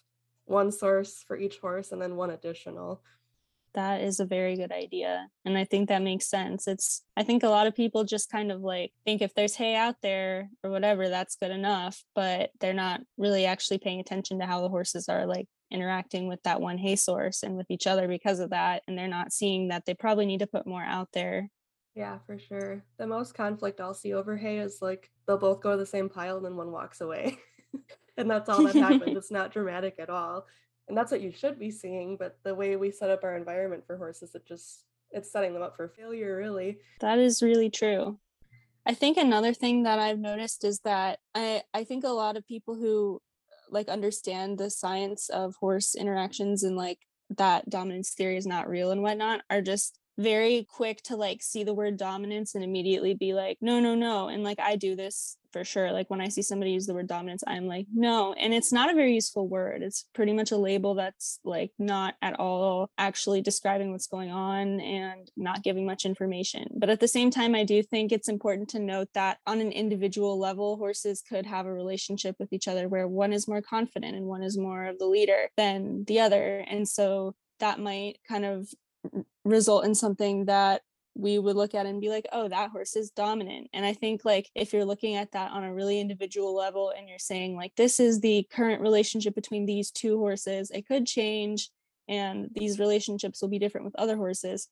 one 0.46 0.72
source 0.72 1.24
for 1.26 1.36
each 1.36 1.58
horse 1.58 1.92
and 1.92 2.00
then 2.00 2.16
one 2.16 2.30
additional. 2.30 3.02
That 3.74 4.00
is 4.00 4.18
a 4.18 4.24
very 4.24 4.56
good 4.56 4.72
idea. 4.72 5.28
And 5.44 5.58
I 5.58 5.64
think 5.64 5.88
that 5.88 6.02
makes 6.02 6.26
sense. 6.26 6.66
It's, 6.66 7.02
I 7.16 7.22
think 7.22 7.42
a 7.42 7.50
lot 7.50 7.66
of 7.66 7.76
people 7.76 8.02
just 8.02 8.30
kind 8.30 8.50
of 8.50 8.62
like 8.62 8.92
think 9.04 9.20
if 9.20 9.34
there's 9.34 9.54
hay 9.54 9.76
out 9.76 9.96
there 10.02 10.48
or 10.64 10.70
whatever, 10.70 11.08
that's 11.08 11.36
good 11.36 11.50
enough. 11.50 12.02
But 12.14 12.50
they're 12.60 12.72
not 12.72 13.02
really 13.18 13.44
actually 13.44 13.78
paying 13.78 14.00
attention 14.00 14.38
to 14.38 14.46
how 14.46 14.62
the 14.62 14.70
horses 14.70 15.08
are 15.08 15.26
like 15.26 15.46
interacting 15.70 16.28
with 16.28 16.42
that 16.44 16.62
one 16.62 16.78
hay 16.78 16.96
source 16.96 17.42
and 17.42 17.56
with 17.56 17.70
each 17.70 17.86
other 17.86 18.08
because 18.08 18.40
of 18.40 18.50
that. 18.50 18.82
And 18.88 18.96
they're 18.96 19.06
not 19.06 19.34
seeing 19.34 19.68
that 19.68 19.84
they 19.84 19.94
probably 19.94 20.24
need 20.24 20.40
to 20.40 20.46
put 20.46 20.66
more 20.66 20.82
out 20.82 21.10
there 21.12 21.50
yeah, 21.98 22.18
for 22.26 22.38
sure. 22.38 22.84
The 22.96 23.08
most 23.08 23.34
conflict 23.34 23.80
I'll 23.80 23.92
see 23.92 24.14
over 24.14 24.36
hay 24.36 24.58
is 24.58 24.80
like 24.80 25.10
they'll 25.26 25.36
both 25.36 25.60
go 25.60 25.72
to 25.72 25.76
the 25.76 25.84
same 25.84 26.08
pile 26.08 26.36
and 26.36 26.46
then 26.46 26.56
one 26.56 26.70
walks 26.70 27.00
away. 27.00 27.38
and 28.16 28.30
that's 28.30 28.48
all 28.48 28.62
that 28.62 28.76
happens. 28.76 29.16
it's 29.16 29.32
not 29.32 29.52
dramatic 29.52 29.96
at 29.98 30.08
all. 30.08 30.46
and 30.88 30.96
that's 30.96 31.10
what 31.12 31.20
you 31.20 31.30
should 31.30 31.58
be 31.58 31.70
seeing 31.70 32.16
but 32.16 32.38
the 32.44 32.54
way 32.54 32.76
we 32.76 32.90
set 32.90 33.10
up 33.10 33.24
our 33.24 33.36
environment 33.36 33.84
for 33.86 33.96
horses 33.96 34.34
it 34.34 34.46
just 34.46 34.84
it's 35.10 35.30
setting 35.30 35.52
them 35.52 35.62
up 35.62 35.76
for 35.76 35.88
failure 35.88 36.36
really 36.36 36.78
that 37.00 37.18
is 37.18 37.42
really 37.42 37.70
true 37.70 38.18
i 38.86 38.94
think 38.94 39.16
another 39.16 39.52
thing 39.52 39.82
that 39.82 39.98
i've 39.98 40.18
noticed 40.18 40.64
is 40.64 40.80
that 40.80 41.18
i 41.34 41.62
i 41.74 41.84
think 41.84 42.04
a 42.04 42.08
lot 42.08 42.36
of 42.36 42.46
people 42.46 42.74
who 42.74 43.20
like 43.70 43.88
understand 43.88 44.58
the 44.58 44.70
science 44.70 45.28
of 45.28 45.54
horse 45.56 45.94
interactions 45.94 46.62
and 46.62 46.76
like 46.76 46.98
that 47.36 47.68
dominance 47.68 48.14
theory 48.14 48.38
is 48.38 48.46
not 48.46 48.68
real 48.68 48.90
and 48.90 49.02
whatnot 49.02 49.42
are 49.50 49.60
just 49.60 49.98
very 50.18 50.66
quick 50.68 51.00
to 51.04 51.16
like 51.16 51.42
see 51.42 51.62
the 51.62 51.72
word 51.72 51.96
dominance 51.96 52.54
and 52.56 52.64
immediately 52.64 53.14
be 53.14 53.32
like 53.32 53.56
no 53.60 53.78
no 53.78 53.94
no 53.94 54.28
and 54.28 54.42
like 54.42 54.58
i 54.58 54.74
do 54.76 54.96
this 54.96 55.36
for 55.50 55.64
sure. 55.64 55.92
Like 55.92 56.10
when 56.10 56.20
i 56.20 56.28
see 56.28 56.42
somebody 56.42 56.72
use 56.72 56.86
the 56.86 56.92
word 56.92 57.06
dominance 57.06 57.42
i'm 57.46 57.66
like 57.66 57.86
no 57.94 58.34
and 58.34 58.52
it's 58.52 58.72
not 58.72 58.90
a 58.90 58.94
very 58.94 59.14
useful 59.14 59.48
word. 59.48 59.82
It's 59.82 60.04
pretty 60.14 60.32
much 60.34 60.50
a 60.50 60.56
label 60.56 60.94
that's 60.94 61.40
like 61.44 61.70
not 61.78 62.16
at 62.20 62.38
all 62.38 62.90
actually 62.98 63.40
describing 63.40 63.90
what's 63.90 64.08
going 64.08 64.30
on 64.30 64.80
and 64.80 65.30
not 65.36 65.62
giving 65.62 65.86
much 65.86 66.04
information. 66.04 66.66
But 66.76 66.90
at 66.90 67.00
the 67.00 67.08
same 67.08 67.30
time 67.30 67.54
i 67.54 67.64
do 67.64 67.82
think 67.82 68.12
it's 68.12 68.28
important 68.28 68.68
to 68.70 68.78
note 68.78 69.08
that 69.14 69.38
on 69.46 69.60
an 69.60 69.72
individual 69.72 70.38
level 70.38 70.76
horses 70.76 71.22
could 71.26 71.46
have 71.46 71.64
a 71.64 71.72
relationship 71.72 72.36
with 72.38 72.52
each 72.52 72.68
other 72.68 72.88
where 72.88 73.08
one 73.08 73.32
is 73.32 73.48
more 73.48 73.62
confident 73.62 74.16
and 74.16 74.26
one 74.26 74.42
is 74.42 74.58
more 74.58 74.86
of 74.86 74.98
the 74.98 75.06
leader 75.06 75.48
than 75.56 76.04
the 76.04 76.20
other. 76.20 76.64
And 76.68 76.86
so 76.86 77.34
that 77.60 77.80
might 77.80 78.18
kind 78.28 78.44
of 78.44 78.68
result 79.48 79.84
in 79.84 79.94
something 79.94 80.46
that 80.46 80.82
we 81.14 81.38
would 81.38 81.56
look 81.56 81.74
at 81.74 81.86
and 81.86 82.00
be 82.00 82.08
like, 82.08 82.26
oh, 82.32 82.48
that 82.48 82.70
horse 82.70 82.94
is 82.94 83.10
dominant. 83.10 83.68
And 83.72 83.84
I 83.84 83.92
think, 83.92 84.24
like, 84.24 84.48
if 84.54 84.72
you're 84.72 84.84
looking 84.84 85.16
at 85.16 85.32
that 85.32 85.50
on 85.50 85.64
a 85.64 85.74
really 85.74 86.00
individual 86.00 86.54
level 86.54 86.92
and 86.96 87.08
you're 87.08 87.18
saying, 87.18 87.56
like, 87.56 87.72
this 87.76 87.98
is 87.98 88.20
the 88.20 88.46
current 88.52 88.80
relationship 88.80 89.34
between 89.34 89.66
these 89.66 89.90
two 89.90 90.18
horses, 90.18 90.70
it 90.70 90.86
could 90.86 91.06
change 91.06 91.70
and 92.08 92.48
these 92.54 92.78
relationships 92.78 93.42
will 93.42 93.48
be 93.48 93.58
different 93.58 93.84
with 93.84 93.96
other 93.96 94.16
horses. 94.16 94.68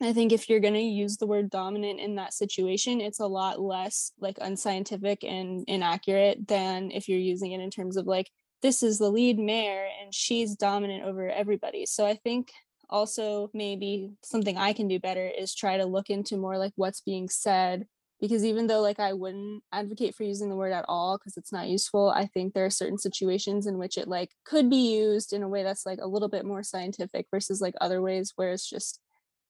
I 0.00 0.12
think 0.12 0.32
if 0.32 0.48
you're 0.48 0.60
going 0.60 0.74
to 0.74 0.80
use 0.80 1.16
the 1.16 1.26
word 1.26 1.50
dominant 1.50 1.98
in 2.00 2.16
that 2.16 2.32
situation, 2.32 3.00
it's 3.00 3.20
a 3.20 3.26
lot 3.26 3.60
less 3.60 4.12
like 4.20 4.38
unscientific 4.40 5.24
and 5.24 5.64
inaccurate 5.66 6.46
than 6.46 6.90
if 6.92 7.08
you're 7.08 7.18
using 7.18 7.52
it 7.52 7.60
in 7.60 7.70
terms 7.70 7.96
of 7.96 8.06
like, 8.06 8.30
this 8.62 8.82
is 8.82 8.98
the 8.98 9.10
lead 9.10 9.38
mare 9.38 9.88
and 10.02 10.14
she's 10.14 10.56
dominant 10.56 11.04
over 11.04 11.28
everybody. 11.28 11.86
So 11.86 12.06
I 12.06 12.14
think 12.14 12.50
also 12.90 13.50
maybe 13.52 14.10
something 14.22 14.56
i 14.56 14.72
can 14.72 14.88
do 14.88 14.98
better 14.98 15.26
is 15.26 15.54
try 15.54 15.76
to 15.76 15.84
look 15.84 16.10
into 16.10 16.36
more 16.36 16.58
like 16.58 16.72
what's 16.76 17.00
being 17.00 17.28
said 17.28 17.86
because 18.20 18.44
even 18.44 18.66
though 18.66 18.80
like 18.80 18.98
i 18.98 19.12
wouldn't 19.12 19.62
advocate 19.72 20.14
for 20.14 20.24
using 20.24 20.48
the 20.48 20.56
word 20.56 20.72
at 20.72 20.84
all 20.88 21.18
because 21.18 21.36
it's 21.36 21.52
not 21.52 21.68
useful 21.68 22.10
i 22.10 22.26
think 22.26 22.54
there 22.54 22.64
are 22.64 22.70
certain 22.70 22.98
situations 22.98 23.66
in 23.66 23.78
which 23.78 23.98
it 23.98 24.08
like 24.08 24.30
could 24.44 24.70
be 24.70 24.94
used 24.94 25.32
in 25.32 25.42
a 25.42 25.48
way 25.48 25.62
that's 25.62 25.86
like 25.86 25.98
a 26.00 26.08
little 26.08 26.28
bit 26.28 26.44
more 26.44 26.62
scientific 26.62 27.26
versus 27.30 27.60
like 27.60 27.74
other 27.80 28.00
ways 28.00 28.32
where 28.36 28.52
it's 28.52 28.68
just 28.68 29.00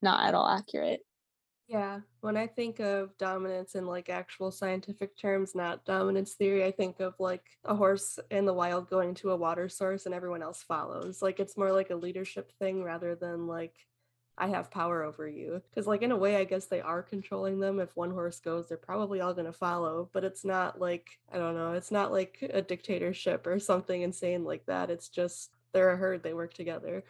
not 0.03 0.27
at 0.27 0.35
all 0.35 0.49
accurate 0.49 1.01
yeah, 1.69 2.01
when 2.23 2.37
I 2.37 2.47
think 2.47 2.81
of 2.81 3.17
dominance 3.19 3.75
in 3.75 3.87
like 3.87 4.09
actual 4.09 4.51
scientific 4.51 5.19
terms, 5.19 5.55
not 5.55 5.85
dominance 5.85 6.33
theory, 6.33 6.65
I 6.65 6.71
think 6.71 6.99
of 7.01 7.15
like 7.19 7.45
a 7.65 7.77
horse 7.77 8.19
in 8.31 8.47
the 8.47 8.55
wild 8.55 8.89
going 8.89 9.15
to 9.17 9.33
a 9.33 9.37
water 9.37 9.69
source 9.69 10.07
and 10.07 10.15
everyone 10.15 10.43
else 10.43 10.63
follows. 10.63 11.21
Like 11.21 11.41
it's 11.41 11.59
more 11.59 11.73
like 11.73 11.91
a 11.91 11.97
leadership 11.97 12.53
thing 12.59 12.83
rather 12.83 13.15
than 13.15 13.47
like 13.47 13.75
I 14.39 14.49
have 14.49 14.71
power 14.71 15.03
over 15.03 15.29
you. 15.29 15.61
Because, 15.69 15.87
like, 15.87 16.03
in 16.03 16.13
a 16.13 16.17
way, 16.17 16.37
I 16.37 16.45
guess 16.45 16.67
they 16.67 16.81
are 16.81 17.03
controlling 17.03 17.59
them. 17.59 17.81
If 17.81 17.97
one 17.97 18.13
horse 18.13 18.39
goes, 18.39 18.69
they're 18.69 18.77
probably 18.79 19.21
all 19.21 19.35
going 19.35 19.47
to 19.47 19.53
follow. 19.53 20.09
But 20.13 20.25
it's 20.25 20.45
not 20.45 20.81
like, 20.81 21.19
I 21.33 21.39
don't 21.39 21.57
know, 21.57 21.73
it's 21.73 21.91
not 21.91 22.13
like 22.13 22.39
a 22.49 22.63
dictatorship 22.63 23.47
or 23.49 23.59
something 23.59 24.01
insane 24.01 24.45
like 24.45 24.65
that. 24.67 24.91
It's 24.91 25.09
just 25.09 25.51
they're 25.73 25.91
a 25.91 25.97
herd, 25.97 26.23
they 26.23 26.35
work 26.35 26.55
together. 26.55 27.05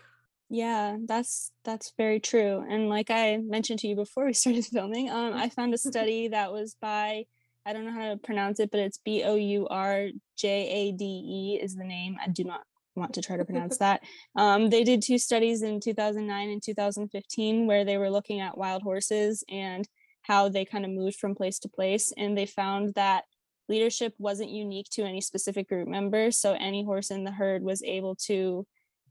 Yeah, 0.50 0.96
that's 1.06 1.52
that's 1.64 1.92
very 1.98 2.20
true. 2.20 2.64
And 2.68 2.88
like 2.88 3.10
I 3.10 3.36
mentioned 3.36 3.80
to 3.80 3.88
you 3.88 3.96
before 3.96 4.24
we 4.24 4.32
started 4.34 4.64
filming, 4.64 5.10
um, 5.10 5.34
I 5.34 5.48
found 5.48 5.74
a 5.74 5.78
study 5.90 6.28
that 6.28 6.52
was 6.52 6.74
by 6.80 7.24
I 7.66 7.72
don't 7.74 7.84
know 7.84 7.92
how 7.92 8.08
to 8.10 8.16
pronounce 8.16 8.60
it, 8.60 8.70
but 8.70 8.80
it's 8.80 8.98
B 8.98 9.24
O 9.24 9.34
U 9.34 9.68
R 9.68 10.08
J 10.36 10.48
A 10.48 10.92
D 10.92 11.04
E 11.04 11.60
is 11.62 11.76
the 11.76 11.84
name. 11.84 12.16
I 12.24 12.28
do 12.28 12.44
not 12.44 12.62
want 12.94 13.14
to 13.14 13.22
try 13.22 13.36
to 13.36 13.44
pronounce 13.44 13.76
that. 13.78 14.02
Um, 14.36 14.70
they 14.70 14.84
did 14.84 15.02
two 15.02 15.18
studies 15.18 15.62
in 15.62 15.80
2009 15.80 16.50
and 16.50 16.62
2015 16.62 17.66
where 17.66 17.84
they 17.84 17.98
were 17.98 18.10
looking 18.10 18.40
at 18.40 18.56
wild 18.56 18.82
horses 18.82 19.44
and 19.50 19.86
how 20.22 20.48
they 20.48 20.64
kind 20.64 20.84
of 20.84 20.90
moved 20.90 21.16
from 21.18 21.34
place 21.34 21.58
to 21.60 21.68
place, 21.68 22.12
and 22.16 22.36
they 22.36 22.46
found 22.46 22.94
that 22.94 23.24
leadership 23.68 24.14
wasn't 24.18 24.48
unique 24.50 24.88
to 24.90 25.02
any 25.02 25.20
specific 25.20 25.68
group 25.68 25.88
member. 25.88 26.30
So 26.30 26.54
any 26.54 26.84
horse 26.84 27.10
in 27.10 27.24
the 27.24 27.32
herd 27.32 27.62
was 27.62 27.82
able 27.82 28.14
to 28.26 28.66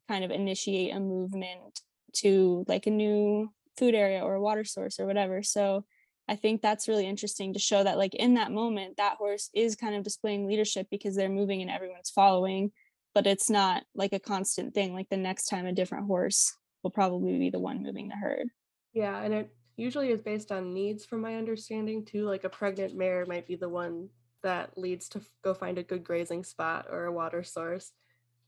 kind 0.07 0.23
of 0.23 0.31
initiate 0.31 0.95
a 0.95 0.99
movement 0.99 1.81
to 2.13 2.65
like 2.67 2.87
a 2.87 2.91
new 2.91 3.51
food 3.77 3.95
area 3.95 4.21
or 4.21 4.35
a 4.35 4.41
water 4.41 4.63
source 4.63 4.99
or 4.99 5.05
whatever. 5.05 5.43
So 5.43 5.85
I 6.27 6.35
think 6.35 6.61
that's 6.61 6.87
really 6.87 7.07
interesting 7.07 7.53
to 7.53 7.59
show 7.59 7.83
that 7.83 7.97
like 7.97 8.15
in 8.15 8.33
that 8.33 8.51
moment 8.51 8.97
that 8.97 9.17
horse 9.17 9.49
is 9.53 9.75
kind 9.75 9.95
of 9.95 10.03
displaying 10.03 10.47
leadership 10.47 10.87
because 10.91 11.15
they're 11.15 11.29
moving 11.29 11.61
and 11.61 11.71
everyone's 11.71 12.09
following, 12.09 12.71
but 13.13 13.27
it's 13.27 13.49
not 13.49 13.83
like 13.95 14.13
a 14.13 14.19
constant 14.19 14.73
thing. 14.73 14.93
Like 14.93 15.09
the 15.09 15.17
next 15.17 15.45
time 15.45 15.65
a 15.65 15.71
different 15.71 16.07
horse 16.07 16.53
will 16.83 16.91
probably 16.91 17.37
be 17.37 17.49
the 17.49 17.59
one 17.59 17.83
moving 17.83 18.09
the 18.09 18.15
herd. 18.15 18.49
Yeah, 18.93 19.21
and 19.21 19.33
it 19.33 19.55
usually 19.77 20.09
is 20.09 20.21
based 20.21 20.51
on 20.51 20.73
needs 20.73 21.05
from 21.05 21.21
my 21.21 21.35
understanding 21.35 22.03
too. 22.03 22.25
Like 22.25 22.43
a 22.43 22.49
pregnant 22.49 22.95
mare 22.95 23.25
might 23.25 23.47
be 23.47 23.55
the 23.55 23.69
one 23.69 24.09
that 24.43 24.77
leads 24.77 25.07
to 25.09 25.21
go 25.43 25.53
find 25.53 25.77
a 25.77 25.83
good 25.83 26.03
grazing 26.03 26.43
spot 26.43 26.87
or 26.89 27.05
a 27.05 27.11
water 27.11 27.43
source. 27.43 27.91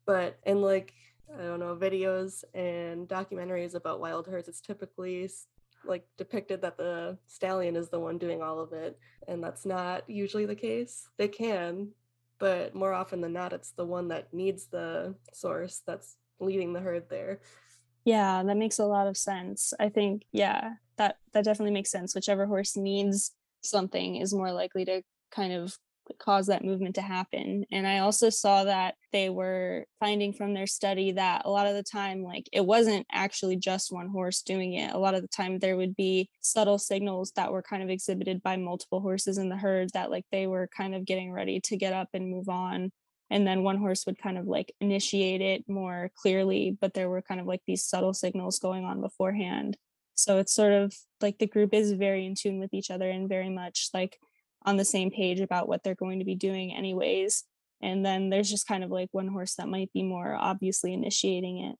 But 0.05 0.37
and 0.43 0.61
like 0.61 0.93
I 1.37 1.43
don't 1.43 1.59
know, 1.59 1.75
videos 1.75 2.43
and 2.53 3.07
documentaries 3.07 3.75
about 3.75 3.99
wild 3.99 4.27
herds, 4.27 4.47
it's 4.47 4.61
typically 4.61 5.29
like 5.85 6.05
depicted 6.17 6.61
that 6.61 6.77
the 6.77 7.17
stallion 7.27 7.75
is 7.75 7.89
the 7.89 7.99
one 7.99 8.17
doing 8.17 8.41
all 8.41 8.59
of 8.59 8.73
it. 8.73 8.97
And 9.27 9.43
that's 9.43 9.65
not 9.65 10.09
usually 10.09 10.45
the 10.45 10.55
case. 10.55 11.07
They 11.17 11.27
can, 11.27 11.89
but 12.39 12.75
more 12.75 12.93
often 12.93 13.21
than 13.21 13.33
not, 13.33 13.53
it's 13.53 13.71
the 13.71 13.85
one 13.85 14.07
that 14.09 14.33
needs 14.33 14.65
the 14.65 15.15
source 15.33 15.81
that's 15.85 16.17
leading 16.39 16.73
the 16.73 16.79
herd 16.81 17.09
there. 17.09 17.39
Yeah, 18.05 18.43
that 18.43 18.57
makes 18.57 18.79
a 18.79 18.85
lot 18.85 19.07
of 19.07 19.17
sense. 19.17 19.73
I 19.79 19.89
think, 19.89 20.23
yeah, 20.31 20.73
that 20.97 21.17
that 21.33 21.43
definitely 21.43 21.73
makes 21.73 21.91
sense. 21.91 22.15
Whichever 22.15 22.45
horse 22.45 22.75
needs 22.75 23.31
something 23.61 24.15
is 24.15 24.33
more 24.33 24.51
likely 24.51 24.85
to 24.85 25.01
kind 25.31 25.53
of 25.53 25.77
cause 26.19 26.47
that 26.47 26.63
movement 26.63 26.95
to 26.95 27.01
happen. 27.01 27.65
And 27.71 27.85
I 27.87 27.99
also 27.99 28.29
saw 28.29 28.63
that 28.63 28.95
they 29.11 29.29
were 29.29 29.85
finding 29.99 30.33
from 30.33 30.53
their 30.53 30.67
study 30.67 31.11
that 31.13 31.43
a 31.45 31.49
lot 31.49 31.67
of 31.67 31.75
the 31.75 31.83
time, 31.83 32.23
like 32.23 32.47
it 32.51 32.65
wasn't 32.65 33.05
actually 33.11 33.57
just 33.57 33.91
one 33.91 34.07
horse 34.07 34.41
doing 34.41 34.73
it. 34.73 34.93
A 34.93 34.97
lot 34.97 35.15
of 35.15 35.21
the 35.21 35.27
time, 35.27 35.59
there 35.59 35.77
would 35.77 35.95
be 35.95 36.29
subtle 36.41 36.77
signals 36.77 37.31
that 37.35 37.51
were 37.51 37.61
kind 37.61 37.83
of 37.83 37.89
exhibited 37.89 38.41
by 38.43 38.57
multiple 38.57 39.01
horses 39.01 39.37
in 39.37 39.49
the 39.49 39.57
herd 39.57 39.89
that, 39.93 40.11
like, 40.11 40.25
they 40.31 40.47
were 40.47 40.69
kind 40.75 40.95
of 40.95 41.05
getting 41.05 41.31
ready 41.31 41.59
to 41.61 41.77
get 41.77 41.93
up 41.93 42.09
and 42.13 42.29
move 42.29 42.49
on. 42.49 42.91
And 43.29 43.45
then 43.45 43.63
one 43.63 43.77
horse 43.77 44.05
would 44.05 44.17
kind 44.17 44.37
of 44.37 44.47
like 44.47 44.73
initiate 44.81 45.41
it 45.41 45.69
more 45.69 46.11
clearly, 46.15 46.75
but 46.79 46.93
there 46.93 47.09
were 47.09 47.21
kind 47.21 47.39
of 47.39 47.45
like 47.45 47.61
these 47.67 47.85
subtle 47.85 48.13
signals 48.13 48.59
going 48.59 48.85
on 48.85 49.01
beforehand. 49.01 49.77
So 50.15 50.39
it's 50.39 50.53
sort 50.53 50.73
of 50.73 50.93
like 51.21 51.37
the 51.37 51.47
group 51.47 51.73
is 51.73 51.93
very 51.93 52.25
in 52.25 52.35
tune 52.35 52.59
with 52.59 52.73
each 52.73 52.89
other 52.91 53.09
and 53.09 53.29
very 53.29 53.49
much 53.49 53.89
like 53.93 54.19
on 54.65 54.77
the 54.77 54.85
same 54.85 55.11
page 55.11 55.39
about 55.39 55.67
what 55.67 55.83
they're 55.83 55.95
going 55.95 56.19
to 56.19 56.25
be 56.25 56.35
doing 56.35 56.73
anyways 56.73 57.43
and 57.81 58.05
then 58.05 58.29
there's 58.29 58.49
just 58.49 58.67
kind 58.67 58.83
of 58.83 58.91
like 58.91 59.09
one 59.11 59.27
horse 59.27 59.55
that 59.55 59.67
might 59.67 59.91
be 59.93 60.03
more 60.03 60.35
obviously 60.35 60.93
initiating 60.93 61.59
it 61.59 61.75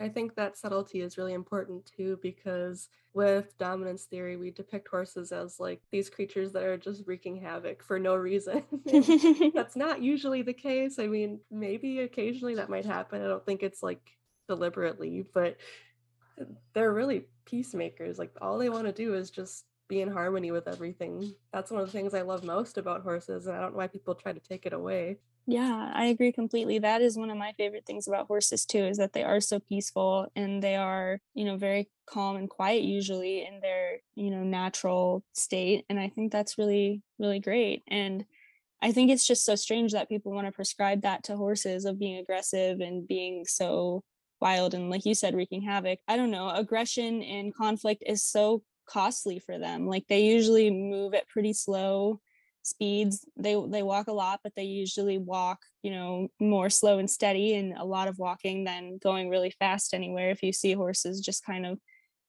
I 0.00 0.08
think 0.08 0.34
that 0.34 0.58
subtlety 0.58 1.00
is 1.00 1.16
really 1.16 1.32
important 1.32 1.90
too 1.96 2.18
because 2.22 2.88
with 3.14 3.56
dominance 3.58 4.04
theory, 4.04 4.36
we 4.36 4.50
depict 4.50 4.88
horses 4.88 5.30
as 5.30 5.60
like 5.60 5.80
these 5.92 6.10
creatures 6.10 6.50
that 6.52 6.64
are 6.64 6.76
just 6.76 7.06
wreaking 7.06 7.36
havoc 7.36 7.84
for 7.84 7.98
no 8.00 8.16
reason. 8.16 8.64
that's 9.54 9.76
not 9.76 10.02
usually 10.02 10.42
the 10.42 10.52
case. 10.52 10.98
I 10.98 11.06
mean, 11.06 11.40
maybe 11.50 12.00
occasionally 12.00 12.56
that 12.56 12.70
might 12.70 12.86
happen. 12.86 13.22
I 13.22 13.28
don't 13.28 13.46
think 13.46 13.62
it's 13.62 13.82
like 13.82 14.00
deliberately, 14.48 15.24
but 15.32 15.56
they're 16.74 16.92
really 16.92 17.26
peacemakers. 17.44 18.18
Like 18.18 18.32
all 18.40 18.58
they 18.58 18.70
want 18.70 18.86
to 18.86 18.92
do 18.92 19.14
is 19.14 19.30
just 19.30 19.66
be 19.92 20.00
in 20.00 20.10
harmony 20.10 20.50
with 20.50 20.68
everything. 20.68 21.34
That's 21.52 21.70
one 21.70 21.82
of 21.82 21.86
the 21.86 21.92
things 21.92 22.14
I 22.14 22.22
love 22.22 22.44
most 22.44 22.78
about 22.78 23.02
horses, 23.02 23.46
and 23.46 23.54
I 23.54 23.60
don't 23.60 23.72
know 23.72 23.76
why 23.76 23.88
people 23.88 24.14
try 24.14 24.32
to 24.32 24.40
take 24.40 24.64
it 24.64 24.72
away. 24.72 25.18
Yeah, 25.46 25.90
I 25.92 26.06
agree 26.06 26.32
completely. 26.32 26.78
That 26.78 27.02
is 27.02 27.18
one 27.18 27.28
of 27.28 27.36
my 27.36 27.52
favorite 27.58 27.84
things 27.84 28.06
about 28.06 28.26
horses 28.26 28.64
too 28.64 28.78
is 28.78 28.96
that 28.96 29.12
they 29.12 29.22
are 29.24 29.40
so 29.40 29.58
peaceful 29.58 30.28
and 30.34 30.62
they 30.62 30.76
are, 30.76 31.20
you 31.34 31.44
know, 31.44 31.56
very 31.56 31.90
calm 32.06 32.36
and 32.36 32.48
quiet 32.48 32.84
usually 32.84 33.44
in 33.44 33.60
their, 33.60 33.98
you 34.14 34.30
know, 34.30 34.44
natural 34.44 35.24
state 35.34 35.84
and 35.90 35.98
I 35.98 36.08
think 36.08 36.30
that's 36.30 36.58
really 36.58 37.02
really 37.18 37.40
great. 37.40 37.82
And 37.88 38.24
I 38.80 38.92
think 38.92 39.10
it's 39.10 39.26
just 39.26 39.44
so 39.44 39.56
strange 39.56 39.92
that 39.92 40.08
people 40.08 40.32
want 40.32 40.46
to 40.46 40.52
prescribe 40.52 41.02
that 41.02 41.24
to 41.24 41.36
horses 41.36 41.84
of 41.84 41.98
being 41.98 42.18
aggressive 42.18 42.80
and 42.80 43.06
being 43.06 43.44
so 43.44 44.04
wild 44.40 44.74
and 44.74 44.90
like 44.90 45.04
you 45.04 45.14
said 45.14 45.34
wreaking 45.34 45.62
havoc. 45.62 45.98
I 46.06 46.16
don't 46.16 46.30
know, 46.30 46.48
aggression 46.50 47.20
and 47.22 47.54
conflict 47.54 48.04
is 48.06 48.24
so 48.24 48.62
costly 48.92 49.38
for 49.38 49.58
them. 49.58 49.86
Like 49.86 50.06
they 50.08 50.22
usually 50.22 50.70
move 50.70 51.14
at 51.14 51.28
pretty 51.28 51.52
slow 51.52 52.20
speeds. 52.62 53.26
They 53.36 53.56
they 53.68 53.82
walk 53.82 54.08
a 54.08 54.12
lot, 54.12 54.40
but 54.42 54.52
they 54.54 54.64
usually 54.64 55.18
walk, 55.18 55.60
you 55.82 55.90
know, 55.90 56.28
more 56.40 56.70
slow 56.70 56.98
and 56.98 57.10
steady 57.10 57.54
and 57.54 57.76
a 57.76 57.84
lot 57.84 58.08
of 58.08 58.18
walking 58.18 58.64
than 58.64 58.98
going 59.02 59.28
really 59.28 59.50
fast 59.58 59.94
anywhere. 59.94 60.30
If 60.30 60.42
you 60.42 60.52
see 60.52 60.72
horses 60.72 61.20
just 61.20 61.44
kind 61.44 61.66
of 61.66 61.78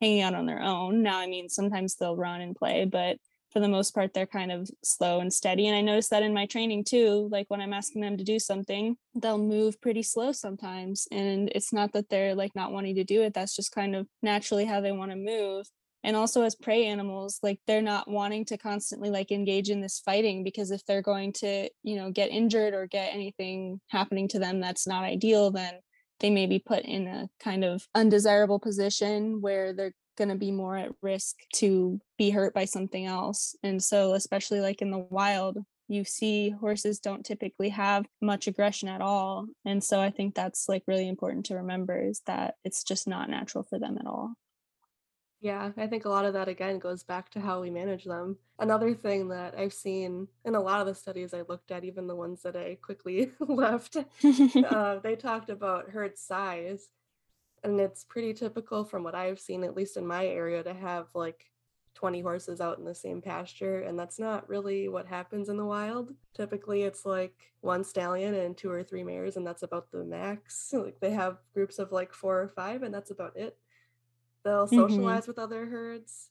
hanging 0.02 0.22
out 0.22 0.36
on 0.36 0.46
their 0.46 0.62
own. 0.62 1.02
Now, 1.02 1.20
I 1.20 1.28
mean, 1.28 1.50
sometimes 1.50 1.96
they'll 1.96 2.18
run 2.18 2.42
and 2.42 2.56
play, 2.56 2.86
but 2.86 3.18
for 3.54 3.60
the 3.60 3.68
most 3.68 3.94
part 3.94 4.14
they're 4.14 4.26
kind 4.26 4.52
of 4.52 4.68
slow 4.84 5.20
and 5.20 5.32
steady 5.32 5.68
and 5.68 5.76
i 5.76 5.82
notice 5.82 6.10
that 6.10 6.24
in 6.24 6.34
my 6.34 6.48
training 6.48 6.84
too 6.84 7.30
like 7.32 7.46
when 7.50 7.62
i'm 7.62 7.72
asking 7.72 8.02
them 8.02 8.18
to 8.18 8.24
do 8.24 8.40
something 8.40 8.98
they'll 9.14 9.38
move 9.38 9.80
pretty 9.80 10.02
slow 10.02 10.32
sometimes 10.32 11.08
and 11.12 11.52
it's 11.54 11.72
not 11.72 11.94
that 11.94 12.10
they're 12.10 12.34
like 12.34 12.56
not 12.56 12.72
wanting 12.72 12.96
to 12.96 13.04
do 13.04 13.22
it 13.22 13.32
that's 13.32 13.56
just 13.56 13.72
kind 13.72 13.96
of 13.96 14.08
naturally 14.24 14.66
how 14.66 14.82
they 14.82 14.92
want 14.92 15.12
to 15.12 15.16
move 15.16 15.68
and 16.04 16.16
also 16.16 16.44
as 16.44 16.56
prey 16.56 16.86
animals 16.86 17.40
like 17.44 17.60
they're 17.68 17.82
not 17.82 18.10
wanting 18.10 18.46
to 18.46 18.58
constantly 18.58 19.10
like 19.10 19.32
engage 19.32 19.70
in 19.70 19.82
this 19.82 20.00
fighting 20.00 20.44
because 20.44 20.72
if 20.72 20.86
they're 20.86 21.02
going 21.02 21.34
to 21.34 21.70
you 21.84 21.96
know 21.96 22.12
get 22.12 22.32
injured 22.32 22.74
or 22.74 22.88
get 22.88 23.14
anything 23.14 23.80
happening 23.88 24.28
to 24.28 24.40
them 24.40 24.60
that's 24.60 24.88
not 24.88 25.04
ideal 25.04 25.52
then 25.52 25.74
they 26.20 26.30
may 26.30 26.46
be 26.46 26.60
put 26.60 26.84
in 26.86 27.08
a 27.08 27.28
kind 27.40 27.64
of 27.64 27.86
undesirable 27.96 28.60
position 28.60 29.42
where 29.42 29.74
they're 29.74 29.94
going 30.18 30.30
to 30.30 30.36
be 30.36 30.52
more 30.52 30.78
at 30.78 30.92
risk 31.02 31.36
to 31.56 32.00
be 32.18 32.30
hurt 32.30 32.54
by 32.54 32.66
something 32.66 33.06
else. 33.06 33.56
And 33.64 33.84
so, 33.84 34.14
especially 34.14 34.62
like 34.62 34.82
in 34.82 34.92
the 34.92 35.06
wild, 35.10 35.58
you 35.88 36.06
see 36.06 36.50
horses 36.50 37.00
don't 37.00 37.26
typically 37.26 37.70
have 37.70 38.06
much 38.22 38.48
aggression 38.48 38.88
at 38.88 39.02
all. 39.02 39.48
And 39.66 39.84
so, 39.84 40.00
I 40.00 40.12
think 40.12 40.36
that's 40.36 40.70
like 40.70 40.84
really 40.88 41.08
important 41.08 41.48
to 41.48 41.56
remember 41.56 42.00
is 42.00 42.22
that 42.26 42.56
it's 42.64 42.84
just 42.84 43.08
not 43.08 43.30
natural 43.30 43.64
for 43.64 43.80
them 43.80 43.98
at 44.00 44.08
all. 44.08 44.34
Yeah, 45.44 45.74
I 45.76 45.88
think 45.88 46.06
a 46.06 46.10
lot 46.10 46.24
of 46.24 46.32
that 46.34 46.48
again 46.48 46.80
goes 46.80 47.04
back 47.04 47.30
to 47.32 47.42
how 47.42 47.60
we 47.60 47.70
manage 47.70 48.06
them. 48.06 48.38
Another 48.60 48.94
thing 48.94 49.28
that 49.28 49.56
I've 49.58 49.74
seen 49.74 50.30
in 50.46 50.56
a 50.56 50.62
lot 50.62 50.80
of 50.80 50.88
the 50.88 50.96
studies 50.96 51.34
I 51.34 51.42
looked 51.42 51.70
at, 51.70 51.84
even 51.84 52.08
the 52.08 52.16
ones 52.16 52.42
that 52.44 52.56
I 52.56 52.78
quickly 52.82 53.30
left, 53.40 53.98
uh, 54.72 55.00
they 55.00 55.18
talked 55.18 55.50
about 55.50 55.90
herd 55.90 56.18
size 56.18 56.88
and 57.64 57.80
it's 57.82 58.06
pretty 58.06 58.34
typical 58.34 58.86
from 58.86 59.04
what 59.04 59.16
I've 59.16 59.40
seen, 59.40 59.64
at 59.66 59.76
least 59.76 59.98
in 59.98 60.08
my 60.08 60.26
area, 60.26 60.64
to 60.64 60.74
have 60.74 61.08
like 61.14 61.52
20 61.96 62.22
horses 62.22 62.62
out 62.62 62.80
in 62.80 62.86
the 62.86 62.96
same 62.96 63.22
pasture. 63.22 63.82
And 63.82 64.00
that's 64.00 64.20
not 64.20 64.50
really 64.50 64.90
what 64.90 65.08
happens 65.08 65.50
in 65.50 65.58
the 65.58 65.66
wild. 65.66 66.14
Typically, 66.36 66.84
it's 66.84 67.06
like 67.06 67.36
one 67.62 67.84
stallion 67.84 68.36
and 68.36 68.58
two 68.58 68.72
or 68.72 68.84
three 68.84 69.04
mares, 69.04 69.38
and 69.38 69.48
that's 69.48 69.64
about 69.64 69.92
the 69.92 70.06
max. 70.06 70.74
Like 70.74 71.00
they 71.02 71.12
have 71.12 71.38
groups 71.54 71.80
of 71.80 71.92
like 71.92 72.14
four 72.14 72.42
or 72.42 72.50
five, 72.50 72.84
and 72.84 72.94
that's 72.94 73.12
about 73.12 73.38
it. 73.38 73.58
They'll 74.44 74.68
mm-hmm. 74.68 74.76
socialize 74.76 75.22
mm-hmm. 75.22 75.32
with 75.32 75.40
other 75.40 75.66
herds, 75.66 76.30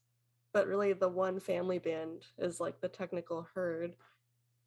but 0.52 0.66
really 0.66 0.92
the 0.92 1.08
one 1.08 1.40
family 1.40 1.78
band 1.78 2.22
is 2.38 2.60
like 2.60 2.80
the 2.80 2.88
technical 2.88 3.46
herd. 3.54 3.94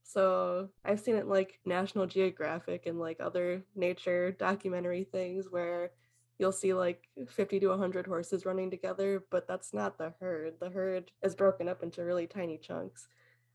So 0.03 0.69
I've 0.83 0.99
seen 0.99 1.15
it 1.15 1.27
like 1.27 1.59
National 1.65 2.05
Geographic 2.05 2.85
and 2.85 2.99
like 2.99 3.17
other 3.19 3.63
nature 3.75 4.31
documentary 4.31 5.03
things 5.03 5.47
where 5.49 5.91
you'll 6.37 6.51
see 6.51 6.73
like 6.73 7.07
50 7.27 7.59
to 7.61 7.67
100 7.69 8.05
horses 8.05 8.45
running 8.45 8.69
together, 8.69 9.23
but 9.31 9.47
that's 9.47 9.73
not 9.73 9.97
the 9.97 10.13
herd. 10.19 10.55
The 10.59 10.69
herd 10.69 11.11
is 11.23 11.35
broken 11.35 11.67
up 11.67 11.81
into 11.81 12.03
really 12.03 12.27
tiny 12.27 12.57
chunks. 12.57 13.07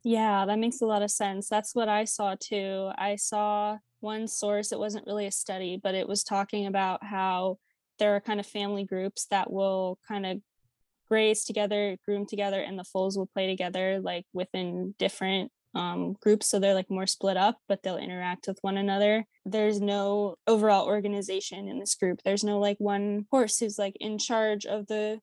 Yeah, 0.03 0.47
that 0.47 0.59
makes 0.59 0.81
a 0.81 0.87
lot 0.87 1.03
of 1.03 1.11
sense. 1.11 1.49
That's 1.49 1.75
what 1.75 1.89
I 1.89 2.05
saw 2.05 2.35
too. 2.41 2.91
I 2.97 3.17
saw 3.17 3.79
one 4.01 4.27
source, 4.27 4.73
it 4.73 4.79
wasn't 4.79 5.07
really 5.07 5.27
a 5.27 5.33
study, 5.33 5.79
but 5.81 5.95
it 5.95 6.09
was 6.09 6.25
talking 6.25 6.67
about 6.67 7.05
how 7.05 7.59
there 8.01 8.17
are 8.17 8.21
kind 8.21 8.41
of 8.41 8.47
family 8.47 8.85
groups 8.85 9.27
that 9.31 9.53
will 9.53 9.99
kind 10.09 10.27
of 10.27 10.39
graze 11.09 11.45
together, 11.45 11.97
groom 12.05 12.27
together, 12.27 12.61
and 12.61 12.77
the 12.77 12.85
foals 12.85 13.17
will 13.17 13.29
play 13.29 13.47
together 13.47 14.01
like 14.01 14.25
within 14.33 14.95
different 14.99 15.53
um, 15.75 16.17
groups 16.21 16.49
so 16.49 16.59
they're 16.59 16.75
like 16.75 16.91
more 16.91 17.07
split 17.07 17.37
up 17.37 17.57
but 17.69 17.83
they'll 17.83 17.97
interact 17.97 18.49
with 18.49 18.59
one 18.63 18.77
another. 18.77 19.25
There's 19.45 19.81
no 19.81 20.37
overall 20.47 20.87
organization 20.87 21.69
in 21.69 21.79
this 21.79 21.95
group. 21.95 22.21
There's 22.25 22.45
no 22.45 22.59
like 22.59 22.79
one 22.79 23.27
horse 23.31 23.59
who's 23.59 23.79
like 23.79 23.97
in 24.01 24.19
charge 24.19 24.67
of 24.67 24.87
the 24.89 25.21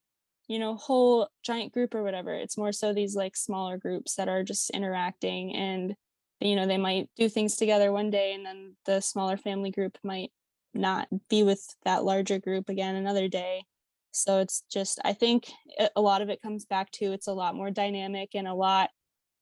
you 0.48 0.60
know 0.60 0.76
whole 0.76 1.28
giant 1.44 1.74
group 1.74 1.94
or 1.94 2.04
whatever. 2.04 2.34
It's 2.34 2.58
more 2.58 2.72
so 2.72 2.94
these 2.94 3.16
like 3.16 3.36
smaller 3.36 3.78
groups 3.78 4.16
that 4.16 4.30
are 4.30 4.44
just 4.44 4.70
interacting 4.70 5.54
and 5.54 5.96
you 6.40 6.56
know 6.56 6.68
they 6.68 6.78
might 6.78 7.10
do 7.18 7.28
things 7.28 7.56
together 7.56 7.92
one 7.92 8.10
day 8.10 8.34
and 8.34 8.46
then 8.46 8.76
the 8.86 9.02
smaller 9.02 9.38
family 9.38 9.72
group 9.72 9.98
might 10.04 10.32
not 10.78 11.08
be 11.30 11.44
with 11.44 11.64
that 11.84 12.04
larger 12.04 12.40
group 12.40 12.70
again 12.70 12.96
another 12.96 13.28
day. 13.28 13.64
So 14.12 14.40
it's 14.40 14.64
just 14.72 15.00
i 15.04 15.14
think 15.14 15.52
a 15.96 16.02
lot 16.02 16.24
of 16.24 16.30
it 16.30 16.42
comes 16.42 16.66
back 16.66 16.90
to 16.94 17.12
it's 17.12 17.28
a 17.28 17.34
lot 17.34 17.56
more 17.56 17.70
dynamic 17.70 18.30
and 18.34 18.48
a 18.48 18.54
lot 18.54 18.90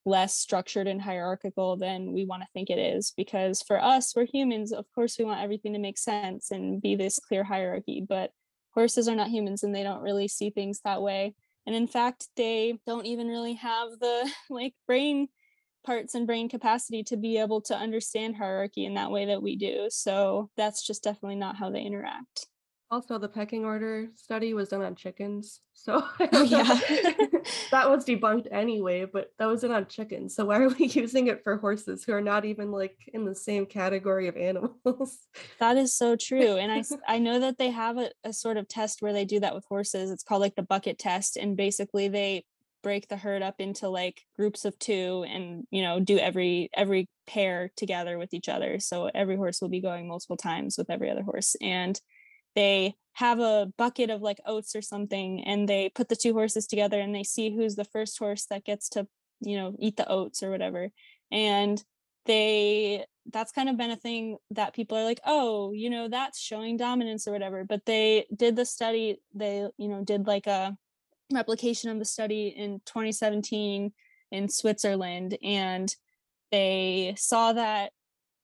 less 0.05 0.35
structured 0.35 0.85
and 0.87 1.01
hierarchical 1.01 1.77
than 1.77 2.11
we 2.11 2.25
want 2.25 2.43
to 2.43 2.47
think 2.53 2.69
it 2.69 2.77
is 2.77 3.13
because 3.15 3.61
for 3.61 3.81
us 3.81 4.13
we're 4.15 4.25
humans 4.25 4.73
of 4.73 4.85
course 4.93 5.17
we 5.17 5.23
want 5.23 5.41
everything 5.41 5.71
to 5.73 5.79
make 5.79 5.97
sense 5.97 6.51
and 6.51 6.81
be 6.81 6.95
this 6.95 7.19
clear 7.19 7.43
hierarchy 7.43 8.05
but 8.07 8.31
horses 8.75 9.07
are 9.07 9.15
not 9.15 9.29
humans 9.29 9.63
and 9.63 9.73
they 9.73 9.83
don't 9.83 10.03
really 10.03 10.27
see 10.27 10.49
things 10.51 10.81
that 10.83 11.01
way. 11.01 11.33
And 11.65 11.75
in 11.75 11.87
fact 11.87 12.27
they 12.35 12.77
don't 12.85 13.07
even 13.07 13.27
really 13.27 13.53
have 13.53 13.89
the 13.99 14.29
like 14.49 14.73
brain 14.85 15.29
parts 15.85 16.15
and 16.15 16.27
brain 16.27 16.49
capacity 16.49 17.03
to 17.03 17.17
be 17.17 17.37
able 17.37 17.61
to 17.61 17.75
understand 17.75 18.35
hierarchy 18.35 18.85
in 18.85 18.95
that 18.95 19.11
way 19.11 19.25
that 19.25 19.41
we 19.41 19.55
do 19.55 19.87
so 19.89 20.49
that's 20.57 20.85
just 20.85 21.03
definitely 21.03 21.35
not 21.35 21.55
how 21.55 21.69
they 21.69 21.81
interact 21.81 22.47
also, 22.91 23.17
the 23.17 23.27
pecking 23.27 23.65
order 23.65 24.07
study 24.15 24.53
was 24.53 24.69
done 24.69 24.83
on 24.83 24.95
chickens. 24.95 25.61
So 25.73 26.03
oh, 26.19 26.43
yeah. 26.43 26.63
that 27.71 27.89
was 27.89 28.05
debunked 28.05 28.47
anyway, 28.51 29.05
but 29.05 29.31
that 29.39 29.47
was 29.47 29.61
done 29.61 29.71
on 29.71 29.87
chickens. 29.87 30.35
So 30.35 30.45
why 30.45 30.59
are 30.59 30.69
we 30.69 30.85
using 30.93 31.27
it 31.27 31.43
for 31.43 31.57
horses 31.57 32.03
who 32.03 32.13
are 32.13 32.21
not 32.21 32.45
even 32.45 32.71
like 32.71 32.97
in 33.13 33.25
the 33.25 33.35
same 33.35 33.65
category 33.65 34.27
of 34.27 34.37
animals? 34.37 35.17
That 35.59 35.77
is 35.77 35.93
so 35.93 36.15
true. 36.15 36.57
And 36.57 36.71
I, 36.71 36.83
I 37.07 37.19
know 37.19 37.39
that 37.39 37.57
they 37.57 37.71
have 37.71 37.97
a, 37.97 38.11
a 38.23 38.31
sort 38.31 38.57
of 38.57 38.67
test 38.67 39.01
where 39.01 39.13
they 39.13 39.25
do 39.25 39.39
that 39.39 39.55
with 39.55 39.65
horses. 39.65 40.11
It's 40.11 40.23
called 40.23 40.41
like 40.41 40.55
the 40.55 40.61
bucket 40.61 40.99
test. 40.99 41.37
And 41.37 41.57
basically 41.57 42.07
they 42.07 42.45
break 42.85 43.07
the 43.07 43.17
herd 43.17 43.41
up 43.41 43.55
into 43.57 43.89
like 43.89 44.21
groups 44.35 44.63
of 44.63 44.77
two 44.77 45.25
and 45.27 45.65
you 45.71 45.81
know 45.81 45.99
do 45.99 46.19
every 46.19 46.69
every 46.75 47.09
pair 47.25 47.71
together 47.75 48.19
with 48.19 48.31
each 48.31 48.47
other. 48.47 48.79
So 48.79 49.09
every 49.15 49.35
horse 49.35 49.59
will 49.59 49.69
be 49.69 49.81
going 49.81 50.07
multiple 50.07 50.37
times 50.37 50.77
with 50.77 50.91
every 50.91 51.09
other 51.09 51.23
horse 51.23 51.55
and 51.59 51.99
they 52.53 52.93
have 53.13 53.39
a 53.39 53.71
bucket 53.75 54.11
of 54.11 54.21
like 54.21 54.37
oats 54.45 54.75
or 54.75 54.83
something 54.83 55.43
and 55.45 55.67
they 55.67 55.89
put 55.89 56.09
the 56.09 56.15
two 56.15 56.33
horses 56.33 56.67
together 56.67 56.99
and 56.99 57.15
they 57.15 57.23
see 57.23 57.49
who's 57.49 57.75
the 57.75 57.85
first 57.85 58.19
horse 58.19 58.45
that 58.51 58.63
gets 58.63 58.87
to 58.89 59.07
you 59.41 59.57
know 59.57 59.75
eat 59.79 59.97
the 59.97 60.07
oats 60.07 60.43
or 60.43 60.51
whatever. 60.51 60.89
And 61.31 61.83
they 62.27 63.03
that's 63.33 63.51
kind 63.51 63.67
of 63.67 63.77
been 63.77 63.89
a 63.89 63.95
thing 63.95 64.37
that 64.51 64.75
people 64.75 64.95
are 64.95 65.03
like 65.03 65.21
oh 65.25 65.71
you 65.71 65.89
know 65.89 66.07
that's 66.07 66.39
showing 66.39 66.77
dominance 66.77 67.27
or 67.27 67.31
whatever. 67.31 67.63
But 67.63 67.87
they 67.87 68.27
did 68.35 68.55
the 68.55 68.65
study 68.65 69.17
they 69.33 69.67
you 69.75 69.87
know 69.87 70.03
did 70.03 70.27
like 70.27 70.45
a 70.45 70.77
replication 71.33 71.89
of 71.89 71.99
the 71.99 72.05
study 72.05 72.47
in 72.47 72.81
2017 72.85 73.91
in 74.31 74.49
Switzerland 74.49 75.37
and 75.43 75.95
they 76.51 77.15
saw 77.17 77.53
that 77.53 77.91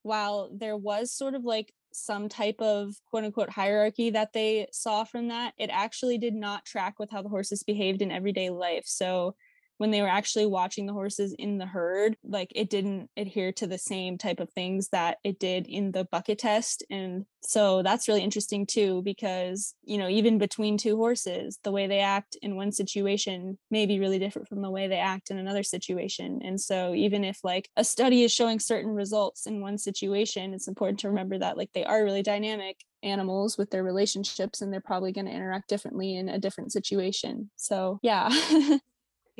while 0.04 0.50
there 0.54 0.78
was 0.78 1.12
sort 1.12 1.36
of 1.36 1.44
like 1.44 1.74
some 1.94 2.30
type 2.30 2.60
of 2.60 2.96
quote 3.10 3.24
unquote 3.24 3.50
hierarchy 3.50 4.10
that 4.10 4.34
they 4.34 4.68
saw 4.72 5.04
from 5.04 5.28
that, 5.28 5.54
it 5.58 5.70
actually 5.72 6.18
did 6.18 6.34
not 6.34 6.66
track 6.66 7.00
with 7.00 7.10
how 7.12 7.22
the 7.22 7.30
horses 7.30 7.64
behaved 7.64 8.02
in 8.02 8.12
everyday 8.12 8.50
life. 8.50 8.84
So 8.86 9.36
when 9.82 9.90
they 9.90 10.04
were 10.04 10.08
actually 10.08 10.46
watching 10.46 10.86
the 10.86 10.94
horses 10.94 11.34
in 11.40 11.58
the 11.58 11.66
herd, 11.66 12.16
like 12.24 12.52
it 12.54 12.70
didn't 12.70 13.10
adhere 13.18 13.52
to 13.52 13.66
the 13.66 13.80
same 13.80 14.16
type 14.16 14.40
of 14.40 14.48
things 14.52 14.90
that 14.90 15.18
it 15.24 15.40
did 15.40 15.66
in 15.66 15.92
the 15.92 16.08
bucket 16.12 16.38
test. 16.38 16.84
And 16.92 17.26
so 17.42 17.82
that's 17.82 18.08
really 18.08 18.22
interesting 18.22 18.68
too, 18.68 19.02
because, 19.02 19.74
you 19.84 19.98
know, 19.98 20.08
even 20.08 20.38
between 20.38 20.78
two 20.78 20.98
horses, 20.98 21.58
the 21.64 21.72
way 21.72 21.88
they 21.88 21.98
act 21.98 22.38
in 22.44 22.56
one 22.56 22.72
situation 22.72 23.58
may 23.72 23.88
be 23.88 24.00
really 24.00 24.20
different 24.20 24.48
from 24.48 24.62
the 24.62 24.70
way 24.70 24.88
they 24.88 25.00
act 25.00 25.32
in 25.32 25.40
another 25.40 25.64
situation. 25.64 26.42
And 26.44 26.62
so 26.62 26.94
even 26.94 27.24
if 27.24 27.40
like 27.44 27.68
a 27.76 27.84
study 27.84 28.22
is 28.22 28.32
showing 28.32 28.60
certain 28.60 28.92
results 28.92 29.48
in 29.48 29.62
one 29.62 29.80
situation, 29.80 30.54
it's 30.54 30.68
important 30.68 31.00
to 31.00 31.10
remember 31.10 31.40
that 31.40 31.58
like 31.58 31.72
they 31.74 31.86
are 31.86 32.04
really 32.04 32.22
dynamic 32.22 32.78
animals 33.02 33.58
with 33.58 33.72
their 33.72 33.84
relationships 33.84 34.62
and 34.62 34.72
they're 34.72 34.80
probably 34.80 35.12
going 35.12 35.26
to 35.26 35.32
interact 35.32 35.70
differently 35.70 36.16
in 36.16 36.30
a 36.30 36.38
different 36.38 36.72
situation. 36.72 37.50
So, 37.56 37.98
yeah. 38.04 38.30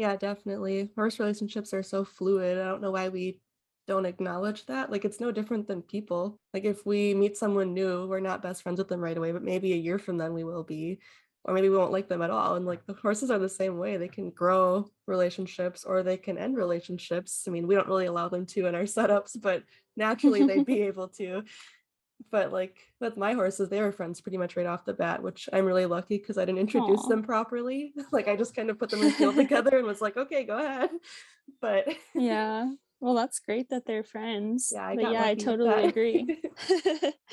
Yeah, 0.02 0.16
definitely. 0.16 0.90
Horse 0.96 1.20
relationships 1.20 1.76
are 1.76 1.84
so 1.84 2.04
fluid. 2.04 2.58
I 2.58 2.64
don't 2.64 2.82
know 2.82 2.90
why 2.90 3.10
we 3.10 3.38
don't 3.86 4.08
acknowledge 4.08 4.66
that. 4.66 4.90
Like 4.92 5.06
it's 5.06 5.20
no 5.20 5.32
different 5.32 5.68
than 5.68 5.84
people. 5.84 6.40
Like 6.56 6.66
if 6.66 6.84
we 6.88 7.14
meet 7.14 7.38
someone 7.38 7.76
new, 7.76 8.08
we're 8.08 8.20
not 8.20 8.42
best 8.42 8.64
friends 8.64 8.80
with 8.80 8.88
them 8.88 9.00
right 9.00 9.16
away, 9.16 9.32
but 9.32 9.44
maybe 9.44 9.74
a 9.74 9.76
year 9.76 10.00
from 10.00 10.18
then 10.18 10.34
we 10.34 10.44
will 10.44 10.64
be. 10.64 11.02
Or 11.46 11.54
maybe 11.54 11.70
we 11.70 11.78
won't 11.78 11.92
like 11.92 12.10
them 12.10 12.24
at 12.24 12.32
all. 12.32 12.56
And 12.56 12.66
like 12.66 12.84
the 12.88 12.96
horses 12.96 13.30
are 13.30 13.38
the 13.38 13.48
same 13.48 13.78
way. 13.78 13.98
They 13.98 14.08
can 14.08 14.32
grow 14.32 14.90
relationships 15.06 15.84
or 15.84 16.02
they 16.02 16.18
can 16.18 16.40
end 16.40 16.58
relationships. 16.58 17.44
I 17.48 17.52
mean, 17.52 17.68
we 17.68 17.76
don't 17.76 17.88
really 17.88 18.08
allow 18.08 18.28
them 18.28 18.48
to 18.48 18.66
in 18.66 18.74
our 18.74 18.82
setups, 18.96 19.40
but 19.40 19.62
naturally 19.96 20.44
they'd 20.48 20.66
be 20.66 20.82
able 20.92 21.10
to 21.10 21.44
but 22.30 22.52
like 22.52 22.78
with 23.00 23.18
my 23.18 23.34
horses 23.34 23.70
they 23.70 23.82
were 23.82 23.92
friends 23.92 24.22
pretty 24.22 24.38
much 24.38 24.56
right 24.56 24.66
off 24.66 24.86
the 24.86 24.94
bat 24.94 25.22
which 25.24 25.50
i'm 25.54 25.66
really 25.66 25.86
lucky 25.86 26.18
because 26.18 26.38
i 26.38 26.46
didn't 26.46 26.60
introduce 26.60 27.02
Aww. 27.02 27.10
them 27.10 27.24
properly 27.24 27.94
like 28.12 28.28
i 28.28 28.36
just 28.36 28.56
kind 28.56 28.70
of 28.70 28.78
put 28.78 28.90
them 28.90 29.02
in 29.02 29.12
field 29.12 29.36
together 29.44 29.78
and 29.78 29.88
was 29.88 30.02
like 30.02 30.18
okay 30.18 30.44
go 30.44 30.58
ahead 30.58 30.90
but 31.62 31.88
yeah 32.14 32.70
Well, 33.02 33.16
that's 33.16 33.40
great 33.40 33.70
that 33.72 33.88
they're 33.88 34.04
friends. 34.04 34.72
Yeah, 34.72 34.90
I 34.90 34.96
but 34.96 35.12
yeah, 35.12 35.24
I 35.26 35.34
totally 35.34 35.86
agree. 35.86 36.38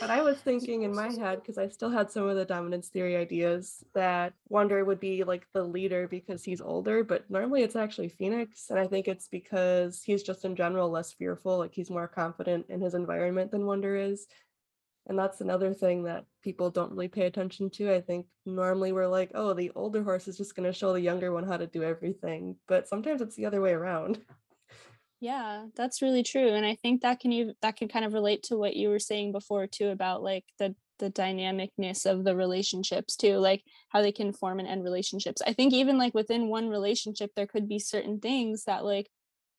but 0.01 0.09
I 0.09 0.23
was 0.23 0.39
thinking 0.39 0.85
in 0.85 0.95
my 0.95 1.13
head, 1.13 1.43
because 1.43 1.59
I 1.59 1.69
still 1.69 1.91
had 1.91 2.11
some 2.11 2.27
of 2.27 2.37
the 2.37 2.47
dominance 2.47 2.89
theory 2.89 3.17
ideas, 3.19 3.85
that 3.93 4.33
Wonder 4.49 4.83
would 4.87 4.99
be 4.99 5.25
like 5.25 5.47
the 5.53 5.63
leader 5.63 6.09
because 6.09 6.43
he's 6.43 6.63
older, 6.63 7.05
but 7.05 7.31
normally 7.31 7.65
it's 7.65 7.77
actually 7.77 8.09
Phoenix. 8.09 8.71
And 8.71 8.79
I 8.79 8.87
think 8.87 9.09
it's 9.09 9.29
because 9.29 10.03
he's 10.03 10.23
just 10.23 10.47
in 10.47 10.57
general 10.57 10.89
less 10.89 11.13
fearful, 11.13 11.59
like 11.59 11.75
he's 11.75 11.91
more 11.91 12.09
confident 12.09 12.65
in 12.71 12.81
his 12.81 12.95
environment 12.95 13.51
than 13.51 13.67
Wonder 13.67 13.95
is. 13.95 14.27
And 15.09 15.19
that's 15.19 15.41
another 15.41 15.73
thing 15.73 16.05
that 16.05 16.27
people 16.43 16.71
don't 16.71 16.91
really 16.91 17.09
pay 17.09 17.27
attention 17.27 17.71
to. 17.71 17.95
I 17.95 18.01
think 18.01 18.27
normally 18.45 18.93
we're 18.93 19.09
like, 19.09 19.31
oh, 19.35 19.55
the 19.55 19.71
older 19.75 20.03
horse 20.03 20.29
is 20.29 20.37
just 20.37 20.55
going 20.55 20.71
to 20.71 20.79
show 20.79 20.93
the 20.93 21.01
younger 21.01 21.33
one 21.33 21.47
how 21.47 21.57
to 21.57 21.67
do 21.67 21.83
everything. 21.83 22.57
But 22.67 22.87
sometimes 22.89 23.23
it's 23.23 23.35
the 23.35 23.47
other 23.47 23.63
way 23.63 23.73
around. 23.73 24.21
Yeah, 25.21 25.67
that's 25.75 26.01
really 26.01 26.23
true. 26.23 26.49
And 26.49 26.65
I 26.65 26.77
think 26.77 27.01
that 27.03 27.19
can 27.19 27.33
you 27.33 27.53
that 27.63 27.77
can 27.77 27.89
kind 27.89 28.05
of 28.05 28.13
relate 28.13 28.45
to 28.45 28.57
what 28.57 28.77
you 28.77 28.89
were 28.89 29.01
saying 29.01 29.33
before 29.33 29.67
too 29.67 29.89
about 29.89 30.23
like 30.23 30.45
the 30.59 30.77
the 30.99 31.11
dynamicness 31.11 32.07
of 32.07 32.25
the 32.25 32.37
relationships 32.37 33.17
too, 33.17 33.37
like 33.39 33.63
how 33.89 34.01
they 34.03 34.13
can 34.13 34.33
form 34.33 34.59
and 34.61 34.69
end 34.69 34.85
relationships. 34.85 35.43
I 35.45 35.53
think 35.55 35.73
even 35.73 35.99
like 35.99 36.15
within 36.15 36.49
one 36.49 36.69
relationship 36.69 37.31
there 37.35 37.47
could 37.47 37.69
be 37.69 37.79
certain 37.79 38.21
things 38.21 38.65
that 38.65 38.85
like 38.85 39.09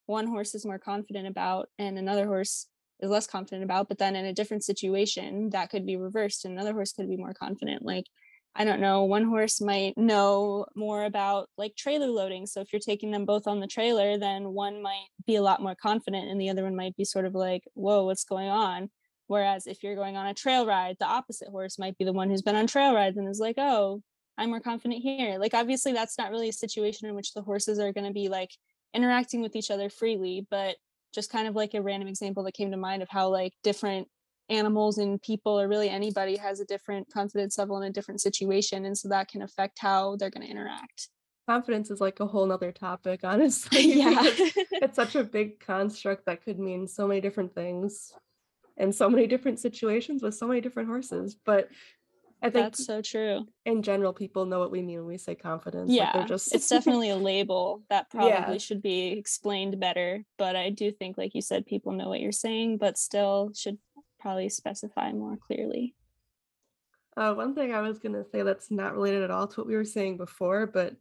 one 0.06 0.26
horse 0.26 0.54
is 0.54 0.64
more 0.64 0.78
confident 0.78 1.28
about 1.28 1.68
and 1.78 1.98
another 1.98 2.26
horse 2.26 2.66
is 3.02 3.10
less 3.10 3.26
confident 3.26 3.64
about, 3.64 3.88
but 3.88 3.98
then 3.98 4.16
in 4.16 4.26
a 4.26 4.32
different 4.32 4.64
situation 4.64 5.50
that 5.50 5.70
could 5.70 5.86
be 5.86 5.96
reversed 5.96 6.44
and 6.44 6.54
another 6.54 6.72
horse 6.72 6.92
could 6.92 7.08
be 7.08 7.16
more 7.16 7.34
confident. 7.34 7.84
Like 7.84 8.06
I 8.54 8.64
don't 8.64 8.80
know, 8.80 9.04
one 9.04 9.24
horse 9.24 9.60
might 9.60 9.96
know 9.96 10.66
more 10.74 11.04
about 11.04 11.48
like 11.56 11.76
trailer 11.76 12.08
loading. 12.08 12.46
So 12.46 12.60
if 12.60 12.72
you're 12.72 12.80
taking 12.80 13.12
them 13.12 13.24
both 13.24 13.46
on 13.46 13.60
the 13.60 13.68
trailer, 13.68 14.18
then 14.18 14.52
one 14.52 14.82
might 14.82 15.06
be 15.24 15.36
a 15.36 15.42
lot 15.42 15.62
more 15.62 15.76
confident 15.76 16.28
and 16.28 16.40
the 16.40 16.50
other 16.50 16.64
one 16.64 16.74
might 16.74 16.96
be 16.96 17.04
sort 17.04 17.26
of 17.26 17.34
like, 17.34 17.62
whoa, 17.74 18.04
what's 18.04 18.24
going 18.24 18.48
on? 18.48 18.90
Whereas 19.28 19.68
if 19.68 19.84
you're 19.84 19.94
going 19.94 20.16
on 20.16 20.26
a 20.26 20.34
trail 20.34 20.66
ride, 20.66 20.96
the 20.98 21.06
opposite 21.06 21.48
horse 21.48 21.78
might 21.78 21.96
be 21.96 22.04
the 22.04 22.12
one 22.12 22.28
who's 22.28 22.42
been 22.42 22.56
on 22.56 22.66
trail 22.66 22.92
rides 22.92 23.16
and 23.16 23.28
is 23.28 23.38
like, 23.38 23.54
oh, 23.58 24.02
I'm 24.36 24.50
more 24.50 24.60
confident 24.60 25.02
here. 25.02 25.38
Like, 25.38 25.54
obviously, 25.54 25.92
that's 25.92 26.18
not 26.18 26.32
really 26.32 26.48
a 26.48 26.52
situation 26.52 27.08
in 27.08 27.14
which 27.14 27.32
the 27.32 27.42
horses 27.42 27.78
are 27.78 27.92
going 27.92 28.06
to 28.06 28.12
be 28.12 28.28
like 28.28 28.50
interacting 28.92 29.40
with 29.40 29.54
each 29.54 29.70
other 29.70 29.88
freely, 29.88 30.46
but 30.50 30.76
just 31.14 31.30
kind 31.30 31.48
of 31.48 31.54
like 31.54 31.74
a 31.74 31.82
random 31.82 32.08
example 32.08 32.42
that 32.44 32.54
came 32.54 32.70
to 32.70 32.76
mind 32.76 33.02
of 33.02 33.08
how 33.08 33.28
like 33.28 33.52
different 33.62 34.08
animals 34.48 34.98
and 34.98 35.22
people 35.22 35.58
or 35.58 35.68
really 35.68 35.88
anybody 35.88 36.36
has 36.36 36.60
a 36.60 36.64
different 36.64 37.10
confidence 37.12 37.56
level 37.56 37.80
in 37.80 37.88
a 37.88 37.92
different 37.92 38.20
situation 38.20 38.84
and 38.84 38.98
so 38.98 39.08
that 39.08 39.28
can 39.28 39.42
affect 39.42 39.78
how 39.78 40.16
they're 40.16 40.30
going 40.30 40.44
to 40.44 40.50
interact. 40.50 41.08
Confidence 41.48 41.90
is 41.90 42.00
like 42.00 42.20
a 42.20 42.26
whole 42.26 42.46
nother 42.46 42.72
topic 42.72 43.20
honestly 43.24 43.94
yeah. 43.94 44.20
it's 44.22 44.96
such 44.96 45.14
a 45.14 45.24
big 45.24 45.60
construct 45.60 46.26
that 46.26 46.44
could 46.44 46.58
mean 46.58 46.86
so 46.86 47.06
many 47.06 47.20
different 47.20 47.54
things 47.54 48.12
in 48.76 48.92
so 48.92 49.08
many 49.08 49.26
different 49.26 49.58
situations 49.58 50.22
with 50.22 50.34
so 50.34 50.46
many 50.46 50.60
different 50.60 50.88
horses 50.88 51.36
but 51.44 51.68
I 52.42 52.50
think 52.50 52.66
that's 52.66 52.86
so 52.86 53.02
true. 53.02 53.46
In 53.66 53.82
general, 53.82 54.12
people 54.12 54.46
know 54.46 54.58
what 54.58 54.70
we 54.70 54.80
mean 54.80 54.98
when 54.98 55.06
we 55.06 55.18
say 55.18 55.34
confidence. 55.34 55.90
Yeah, 55.90 56.10
like 56.14 56.26
just... 56.26 56.54
it's 56.54 56.68
definitely 56.70 57.10
a 57.10 57.16
label 57.16 57.82
that 57.90 58.10
probably 58.10 58.30
yeah. 58.30 58.58
should 58.58 58.82
be 58.82 59.08
explained 59.08 59.78
better. 59.78 60.24
But 60.38 60.56
I 60.56 60.70
do 60.70 60.90
think, 60.90 61.18
like 61.18 61.34
you 61.34 61.42
said, 61.42 61.66
people 61.66 61.92
know 61.92 62.08
what 62.08 62.20
you're 62.20 62.32
saying, 62.32 62.78
but 62.78 62.96
still 62.96 63.52
should 63.54 63.78
probably 64.18 64.48
specify 64.48 65.12
more 65.12 65.36
clearly. 65.36 65.94
Uh, 67.16 67.34
one 67.34 67.54
thing 67.54 67.74
I 67.74 67.82
was 67.82 67.98
going 67.98 68.14
to 68.14 68.24
say 68.30 68.42
that's 68.42 68.70
not 68.70 68.94
related 68.94 69.22
at 69.22 69.30
all 69.30 69.46
to 69.46 69.60
what 69.60 69.66
we 69.66 69.76
were 69.76 69.84
saying 69.84 70.16
before, 70.16 70.66
but 70.66 70.94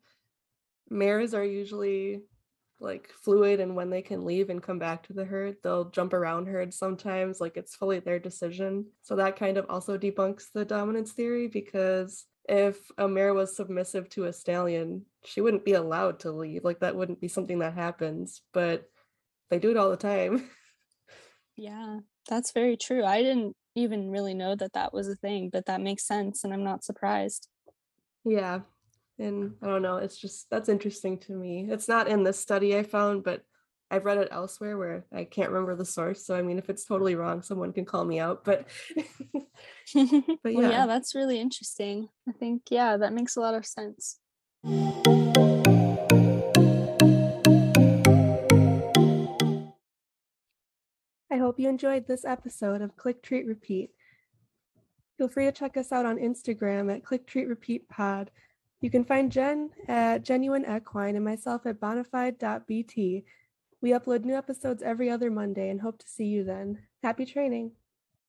mares 0.89 1.33
are 1.33 1.45
usually 1.45 2.21
like 2.79 3.09
fluid 3.23 3.59
and 3.59 3.75
when 3.75 3.89
they 3.89 4.01
can 4.01 4.25
leave 4.25 4.49
and 4.49 4.63
come 4.63 4.79
back 4.79 5.03
to 5.03 5.13
the 5.13 5.25
herd 5.25 5.57
they'll 5.63 5.89
jump 5.89 6.13
around 6.13 6.47
herds 6.47 6.77
sometimes 6.77 7.41
like 7.41 7.57
it's 7.57 7.75
fully 7.75 7.99
their 7.99 8.19
decision 8.19 8.85
so 9.01 9.15
that 9.15 9.35
kind 9.35 9.57
of 9.57 9.65
also 9.69 9.97
debunks 9.97 10.45
the 10.53 10.63
dominance 10.63 11.11
theory 11.11 11.47
because 11.47 12.25
if 12.47 12.77
a 12.97 13.07
mare 13.07 13.33
was 13.33 13.55
submissive 13.55 14.09
to 14.09 14.25
a 14.25 14.33
stallion 14.33 15.05
she 15.25 15.41
wouldn't 15.41 15.65
be 15.65 15.73
allowed 15.73 16.19
to 16.19 16.31
leave 16.31 16.63
like 16.63 16.79
that 16.79 16.95
wouldn't 16.95 17.19
be 17.19 17.27
something 17.27 17.59
that 17.59 17.73
happens 17.73 18.41
but 18.53 18.89
they 19.49 19.59
do 19.59 19.71
it 19.71 19.77
all 19.77 19.89
the 19.89 19.97
time 19.97 20.49
yeah 21.57 21.99
that's 22.29 22.51
very 22.51 22.77
true. 22.77 23.03
I 23.03 23.21
didn't 23.21 23.55
even 23.75 24.11
really 24.11 24.35
know 24.35 24.55
that 24.55 24.73
that 24.73 24.93
was 24.93 25.07
a 25.07 25.15
thing, 25.15 25.49
but 25.51 25.65
that 25.65 25.81
makes 25.81 26.05
sense 26.05 26.43
and 26.43 26.53
I'm 26.53 26.63
not 26.63 26.83
surprised. 26.83 27.47
Yeah. 28.23 28.61
And 29.19 29.55
I 29.61 29.67
don't 29.67 29.81
know, 29.81 29.97
it's 29.97 30.17
just 30.17 30.49
that's 30.49 30.69
interesting 30.69 31.17
to 31.19 31.33
me. 31.33 31.67
It's 31.69 31.89
not 31.89 32.07
in 32.07 32.23
this 32.23 32.39
study 32.39 32.77
I 32.77 32.83
found, 32.83 33.23
but 33.23 33.43
I've 33.91 34.05
read 34.05 34.17
it 34.19 34.29
elsewhere 34.31 34.77
where 34.77 35.05
I 35.13 35.25
can't 35.25 35.49
remember 35.49 35.75
the 35.75 35.83
source. 35.83 36.25
So 36.25 36.35
I 36.35 36.41
mean, 36.41 36.57
if 36.57 36.69
it's 36.69 36.85
totally 36.85 37.15
wrong, 37.15 37.41
someone 37.41 37.73
can 37.73 37.85
call 37.85 38.05
me 38.05 38.19
out. 38.19 38.45
But 38.45 38.67
but 38.95 39.03
yeah, 39.93 40.33
well, 40.43 40.71
yeah, 40.71 40.85
that's 40.85 41.15
really 41.15 41.39
interesting. 41.39 42.07
I 42.27 42.31
think 42.31 42.63
yeah, 42.69 42.97
that 42.97 43.13
makes 43.13 43.35
a 43.35 43.41
lot 43.41 43.55
of 43.55 43.65
sense. 43.65 44.19
I 51.31 51.37
hope 51.37 51.59
you 51.59 51.67
enjoyed 51.67 52.07
this 52.07 52.25
episode 52.25 52.81
of 52.81 52.95
Click 52.95 53.21
Treat 53.21 53.45
Repeat. 53.45 53.91
Feel 55.17 55.27
free 55.27 55.45
to 55.45 55.51
check 55.51 55.75
us 55.75 55.91
out 55.91 56.05
on 56.05 56.17
Instagram 56.17 56.93
at 56.93 57.03
Click 57.03 57.27
Treat 57.27 57.47
Repeat 57.47 57.89
Pod. 57.89 58.31
You 58.81 58.89
can 58.89 59.03
find 59.03 59.31
Jen 59.31 59.71
at 59.87 60.23
Genuine 60.23 60.65
Equine 60.65 61.15
and 61.15 61.25
myself 61.25 61.65
at 61.65 61.79
bonafide.bt. 61.79 63.25
We 63.81 63.89
upload 63.91 64.23
new 64.23 64.35
episodes 64.35 64.81
every 64.81 65.09
other 65.09 65.29
Monday 65.29 65.69
and 65.69 65.81
hope 65.81 65.99
to 65.99 66.07
see 66.07 66.25
you 66.25 66.43
then. 66.43 66.79
Happy 67.03 67.25
training! 67.25 67.73